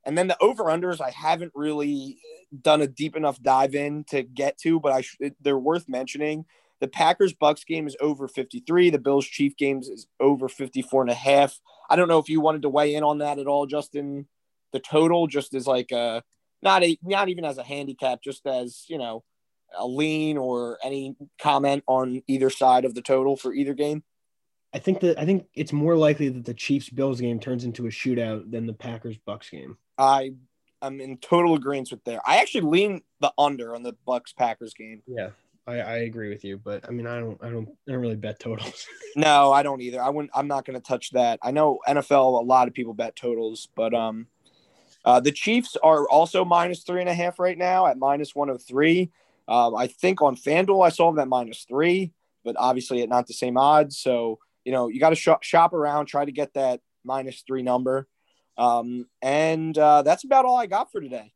And 0.07 0.17
then 0.17 0.27
the 0.27 0.41
over 0.41 0.63
unders, 0.63 1.01
I 1.01 1.11
haven't 1.11 1.51
really 1.53 2.17
done 2.61 2.81
a 2.81 2.87
deep 2.87 3.17
enough 3.17 3.41
dive 3.43 3.75
in 3.75 4.05
to 4.05 4.23
get 4.23 4.57
to, 4.59 4.79
but 4.79 4.93
I 4.93 5.01
sh- 5.01 5.17
they're 5.41 5.59
worth 5.59 5.89
mentioning. 5.89 6.45
The 6.79 6.87
Packers 6.87 7.33
Bucs 7.33 7.65
game 7.65 7.87
is 7.87 7.97
over 7.99 8.29
53. 8.29 8.89
The 8.89 8.99
Bills 8.99 9.25
Chief 9.25 9.57
games 9.57 9.89
is 9.89 10.07
over 10.21 10.47
54 10.47 11.01
and 11.01 11.11
a 11.11 11.13
half. 11.13 11.59
I 11.89 11.97
don't 11.97 12.07
know 12.07 12.19
if 12.19 12.29
you 12.29 12.39
wanted 12.39 12.61
to 12.61 12.69
weigh 12.69 12.95
in 12.95 13.03
on 13.03 13.17
that 13.17 13.37
at 13.37 13.47
all, 13.47 13.65
Justin. 13.65 14.29
The 14.71 14.79
total, 14.79 15.27
just 15.27 15.53
as 15.53 15.67
like 15.67 15.91
a 15.91 16.23
not 16.61 16.83
a 16.83 16.97
not 17.03 17.27
even 17.27 17.43
as 17.43 17.57
a 17.57 17.63
handicap, 17.63 18.21
just 18.23 18.47
as 18.47 18.85
you 18.87 18.97
know, 18.97 19.25
a 19.77 19.85
lean 19.85 20.37
or 20.37 20.77
any 20.83 21.17
comment 21.41 21.83
on 21.85 22.21
either 22.27 22.49
side 22.49 22.85
of 22.85 22.95
the 22.95 23.01
total 23.01 23.35
for 23.35 23.53
either 23.53 23.73
game. 23.73 24.03
I 24.73 24.79
think 24.79 25.01
that 25.01 25.19
I 25.19 25.25
think 25.25 25.47
it's 25.53 25.73
more 25.73 25.95
likely 25.95 26.29
that 26.29 26.45
the 26.45 26.53
Chiefs 26.53 26.89
Bills 26.89 27.19
game 27.19 27.39
turns 27.39 27.65
into 27.65 27.87
a 27.87 27.89
shootout 27.89 28.49
than 28.51 28.67
the 28.67 28.73
Packers 28.73 29.17
Bucs 29.27 29.51
game. 29.51 29.77
I 29.97 30.33
I'm 30.81 31.01
in 31.01 31.17
total 31.17 31.55
agreement 31.55 31.89
with 31.91 32.03
there. 32.03 32.21
I 32.25 32.37
actually 32.37 32.61
lean 32.69 33.01
the 33.19 33.31
under 33.37 33.75
on 33.75 33.83
the 33.83 33.95
Bucs 34.07 34.35
Packers 34.35 34.73
game. 34.73 35.01
Yeah, 35.07 35.29
I, 35.65 35.79
I 35.79 35.95
agree 35.99 36.29
with 36.29 36.43
you, 36.43 36.57
but 36.63 36.87
I 36.87 36.91
mean, 36.91 37.07
I 37.07 37.19
don't, 37.19 37.43
I 37.43 37.49
don't, 37.49 37.67
I 37.87 37.91
don't 37.91 38.01
really 38.01 38.15
bet 38.15 38.39
totals. 38.39 38.85
No, 39.15 39.51
I 39.51 39.63
don't 39.63 39.81
either. 39.81 39.99
I 39.99 40.09
wouldn't. 40.09 40.29
I'm 40.35 40.47
not 40.47 40.63
going 40.63 40.79
to 40.79 40.87
touch 40.87 41.09
that. 41.11 41.39
I 41.41 41.49
know 41.49 41.79
NFL. 41.87 42.39
A 42.39 42.45
lot 42.45 42.67
of 42.67 42.75
people 42.75 42.93
bet 42.93 43.15
totals, 43.15 43.67
but 43.75 43.95
um, 43.95 44.27
Uh, 45.03 45.19
the 45.19 45.31
Chiefs 45.31 45.75
are 45.81 46.07
also 46.09 46.45
minus 46.45 46.83
three 46.83 46.99
and 46.99 47.09
a 47.09 47.13
half 47.15 47.39
right 47.39 47.57
now 47.57 47.87
at 47.87 47.97
minus 47.97 48.35
103. 48.35 49.09
Um, 49.47 49.75
I 49.75 49.87
think 49.87 50.21
on 50.21 50.35
FanDuel, 50.35 50.85
I 50.85 50.89
saw 50.89 51.09
them 51.09 51.19
at 51.19 51.27
minus 51.29 51.63
three, 51.63 52.11
but 52.43 52.55
obviously 52.59 53.01
at 53.01 53.09
not 53.09 53.25
the 53.25 53.33
same 53.33 53.57
odds. 53.57 53.97
So, 53.97 54.37
you 54.65 54.71
know, 54.71 54.89
you 54.89 54.99
got 54.99 55.11
to 55.11 55.15
sh- 55.15 55.29
shop 55.41 55.73
around, 55.73 56.07
try 56.07 56.25
to 56.25 56.31
get 56.31 56.53
that 56.53 56.81
minus 57.03 57.41
three 57.47 57.63
number. 57.63 58.07
Um, 58.57 59.07
and 59.21 59.77
uh, 59.77 60.01
that's 60.01 60.23
about 60.23 60.45
all 60.45 60.57
I 60.57 60.65
got 60.65 60.91
for 60.91 60.99
today. 60.99 61.33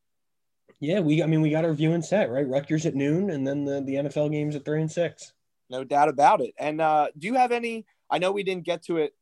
Yeah, 0.79 0.99
we 0.99 1.21
I 1.21 1.27
mean 1.27 1.41
we 1.41 1.51
got 1.51 1.63
our 1.63 1.73
viewing 1.73 2.01
set, 2.01 2.31
right? 2.31 2.47
Rutgers 2.47 2.87
at 2.87 2.95
noon 2.95 3.29
and 3.29 3.45
then 3.45 3.65
the, 3.65 3.81
the 3.81 3.95
NFL 3.95 4.31
games 4.31 4.55
at 4.55 4.65
three 4.65 4.81
and 4.81 4.91
six. 4.91 5.33
No 5.69 5.83
doubt 5.83 6.09
about 6.09 6.41
it. 6.41 6.53
And 6.57 6.81
uh, 6.81 7.07
do 7.17 7.27
you 7.27 7.35
have 7.35 7.51
any? 7.51 7.85
I 8.09 8.17
know 8.17 8.31
we 8.31 8.43
didn't 8.43 8.65
get 8.65 8.83
to 8.85 8.97
it 8.97 9.13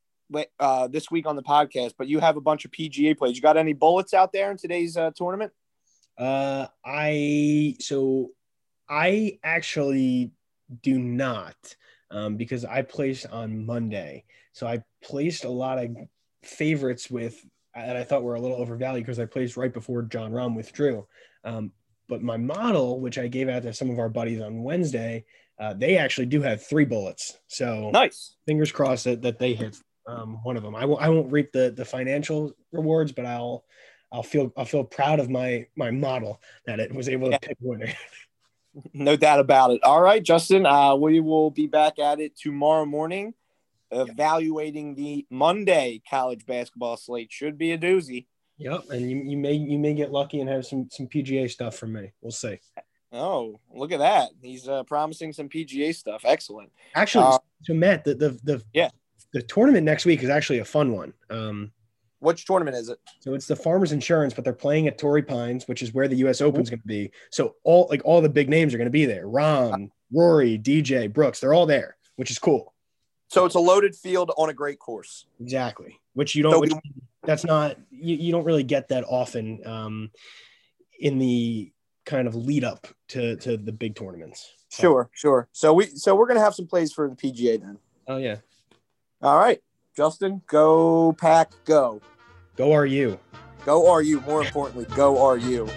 uh, 0.60 0.88
this 0.88 1.12
week 1.12 1.28
on 1.28 1.36
the 1.36 1.44
podcast, 1.44 1.94
but 1.98 2.08
you 2.08 2.20
have 2.20 2.38
a 2.38 2.42
bunch 2.42 2.66
of 2.66 2.72
PGA 2.72 3.18
plays. 3.18 3.36
You 3.36 3.42
got 3.42 3.58
any 3.58 3.74
bullets 3.74 4.14
out 4.14 4.32
there 4.32 4.52
in 4.52 4.58
today's 4.58 4.96
uh, 4.96 5.12
tournament? 5.16 5.52
Uh, 6.18 6.68
I 6.84 7.76
so 7.80 8.32
I 8.90 9.40
actually 9.44 10.32
do 10.82 10.98
not 10.98 11.56
um, 12.12 12.36
because 12.36 12.66
I 12.66 12.82
placed 12.82 13.28
on 13.28 13.66
Monday. 13.66 14.26
So 14.54 14.68
I 14.68 14.84
placed 15.04 15.46
a 15.46 15.50
lot 15.50 15.78
of 15.78 15.96
favorites 16.44 17.10
with 17.10 17.44
that 17.76 17.96
I 17.96 18.04
thought 18.04 18.24
were 18.24 18.36
a 18.36 18.42
little 18.42 18.58
overvalued 18.58 19.06
because 19.06 19.20
I 19.20 19.26
placed 19.26 19.58
right 19.58 19.74
before 19.74 20.02
Jon 20.04 20.32
Rahm 20.32 20.56
withdrew. 20.56 21.08
Um, 21.44 21.72
but 22.08 22.22
my 22.24 22.38
model, 22.38 23.00
which 23.00 23.18
I 23.18 23.28
gave 23.28 23.50
out 23.50 23.64
to 23.64 23.74
some 23.74 23.90
of 23.90 24.00
our 24.00 24.10
buddies 24.10 24.42
on 24.42 24.64
Wednesday, 24.64 25.26
uh, 25.60 25.74
they 25.74 25.98
actually 25.98 26.26
do 26.26 26.42
have 26.42 26.66
three 26.66 26.86
bullets. 26.86 27.38
So 27.48 27.92
nice. 27.92 28.36
Fingers 28.46 28.72
crossed 28.72 29.04
that, 29.04 29.22
that 29.22 29.40
they 29.40 29.54
hit 29.54 29.78
um, 30.08 30.40
one 30.44 30.58
of 30.58 30.64
them. 30.64 30.76
I 30.76 30.86
won't 30.86 31.02
I 31.02 31.10
won't 31.10 31.32
reap 31.32 31.52
the 31.52 31.72
the 31.76 31.86
financial 31.86 32.54
rewards, 32.72 33.12
but 33.12 33.26
I'll 33.26 33.66
I'll 34.12 34.24
feel 34.24 34.52
I'll 34.58 34.66
feel 34.66 34.84
proud 34.84 35.20
of 35.20 35.30
my 35.30 35.68
my 35.76 35.92
model 35.92 36.42
that 36.66 36.80
it 36.80 36.94
was 36.94 37.10
able 37.10 37.28
to 37.28 37.34
yeah. 37.34 37.38
pick 37.40 37.58
winner. 37.62 37.94
no 38.94 39.16
doubt 39.16 39.40
about 39.40 39.72
it. 39.72 39.84
All 39.84 40.02
right, 40.02 40.24
Justin. 40.24 40.66
Uh, 40.66 40.96
we 40.96 41.20
will 41.20 41.52
be 41.52 41.68
back 41.68 42.00
at 42.00 42.20
it 42.20 42.38
tomorrow 42.38 42.86
morning, 42.86 43.34
evaluating 43.92 44.96
the 44.96 45.26
Monday 45.30 46.02
college 46.10 46.46
basketball 46.46 46.98
slate. 46.98 47.32
Should 47.32 47.58
be 47.58 47.72
a 47.72 47.78
doozy. 47.78 48.28
Yep, 48.58 48.90
and 48.90 49.10
you, 49.10 49.18
you 49.18 49.38
may 49.38 49.54
you 49.54 49.80
may 49.80 49.94
get 49.94 50.12
lucky 50.12 50.42
and 50.42 50.50
have 50.50 50.66
some 50.66 50.90
some 50.92 51.08
PGA 51.08 51.50
stuff 51.50 51.78
from 51.78 51.94
me. 51.94 52.12
We'll 52.22 52.32
see. 52.32 52.60
Oh, 53.12 53.60
look 53.74 53.92
at 53.92 54.00
that! 54.00 54.30
He's 54.42 54.68
uh, 54.68 54.84
promising 54.84 55.34
some 55.34 55.50
PGA 55.50 55.96
stuff. 55.96 56.22
Excellent. 56.26 56.72
Actually, 56.94 57.26
uh, 57.26 57.38
so 57.64 57.74
Matt, 57.74 58.04
the 58.04 58.16
the 58.16 58.40
the 58.44 58.64
yeah 58.74 58.90
the 59.34 59.42
tournament 59.42 59.86
next 59.86 60.06
week 60.06 60.24
is 60.24 60.30
actually 60.30 60.60
a 60.60 60.66
fun 60.66 60.94
one. 60.94 61.14
Um, 61.30 61.72
which 62.20 62.46
tournament 62.46 62.76
is 62.76 62.90
it? 62.90 63.00
So 63.22 63.34
it's 63.34 63.48
the 63.48 63.56
Farmers 63.56 63.94
Insurance, 63.94 64.34
but 64.34 64.44
they're 64.44 64.54
playing 64.54 64.88
at 64.88 64.98
Torrey 64.98 65.24
Pines, 65.24 65.68
which 65.68 65.82
is 65.82 65.94
where 65.94 66.08
the 66.08 66.18
U.S. 66.18 66.42
Open 66.42 66.62
is 66.62 66.70
going 66.70 66.82
to 66.82 66.88
be. 66.88 67.12
So 67.32 67.56
all 67.64 67.88
like 67.90 68.02
all 68.04 68.22
the 68.22 68.30
big 68.30 68.50
names 68.50 68.74
are 68.74 68.78
going 68.78 68.88
to 68.88 68.92
be 68.92 69.06
there. 69.06 69.26
Rahm, 69.26 69.90
Rory, 70.14 70.60
DJ, 70.60 71.12
Brooks, 71.12 71.40
they're 71.40 71.54
all 71.54 71.66
there, 71.66 71.96
which 72.18 72.30
is 72.30 72.38
cool. 72.38 72.74
So 73.30 73.46
it's 73.46 73.56
a 73.56 73.60
loaded 73.60 73.96
field 73.96 74.32
on 74.38 74.50
a 74.50 74.54
great 74.54 74.80
course. 74.80 75.26
Exactly, 75.40 76.00
which 76.14 76.36
you 76.36 76.44
don't. 76.44 76.54
So 76.54 76.60
which, 76.60 76.74
that's 77.24 77.46
not 77.46 77.78
you, 77.92 78.16
you 78.16 78.32
don't 78.32 78.44
really 78.44 78.64
get 78.64 78.90
that 78.90 79.06
often 79.08 79.66
um, 79.68 80.12
in 81.00 81.20
the 81.20 81.72
kind 82.06 82.28
of 82.28 82.34
lead 82.34 82.64
up 82.64 82.88
to 83.10 83.36
to 83.38 83.56
the 83.56 83.72
big 83.72 83.96
tournaments. 83.96 84.52
Sure, 84.70 85.10
sure. 85.14 85.48
So 85.52 85.74
we 85.74 85.86
so 85.86 86.16
we're 86.16 86.28
gonna 86.28 86.40
have 86.40 86.56
some 86.56 86.66
plays 86.66 86.92
for 86.92 87.08
the 87.08 87.16
PGA 87.16 87.62
then. 87.62 87.78
Oh 88.08 88.18
yeah. 88.18 88.38
All 89.22 89.38
right, 89.38 89.60
Justin, 89.96 90.42
go 90.48 91.14
pack, 91.14 91.52
go. 91.66 92.02
Go 92.56 92.76
RU. 92.76 93.20
Go 93.64 93.94
RU. 93.96 94.22
More 94.22 94.44
importantly, 94.44 94.86
go 94.96 95.34
RU. 95.34 95.70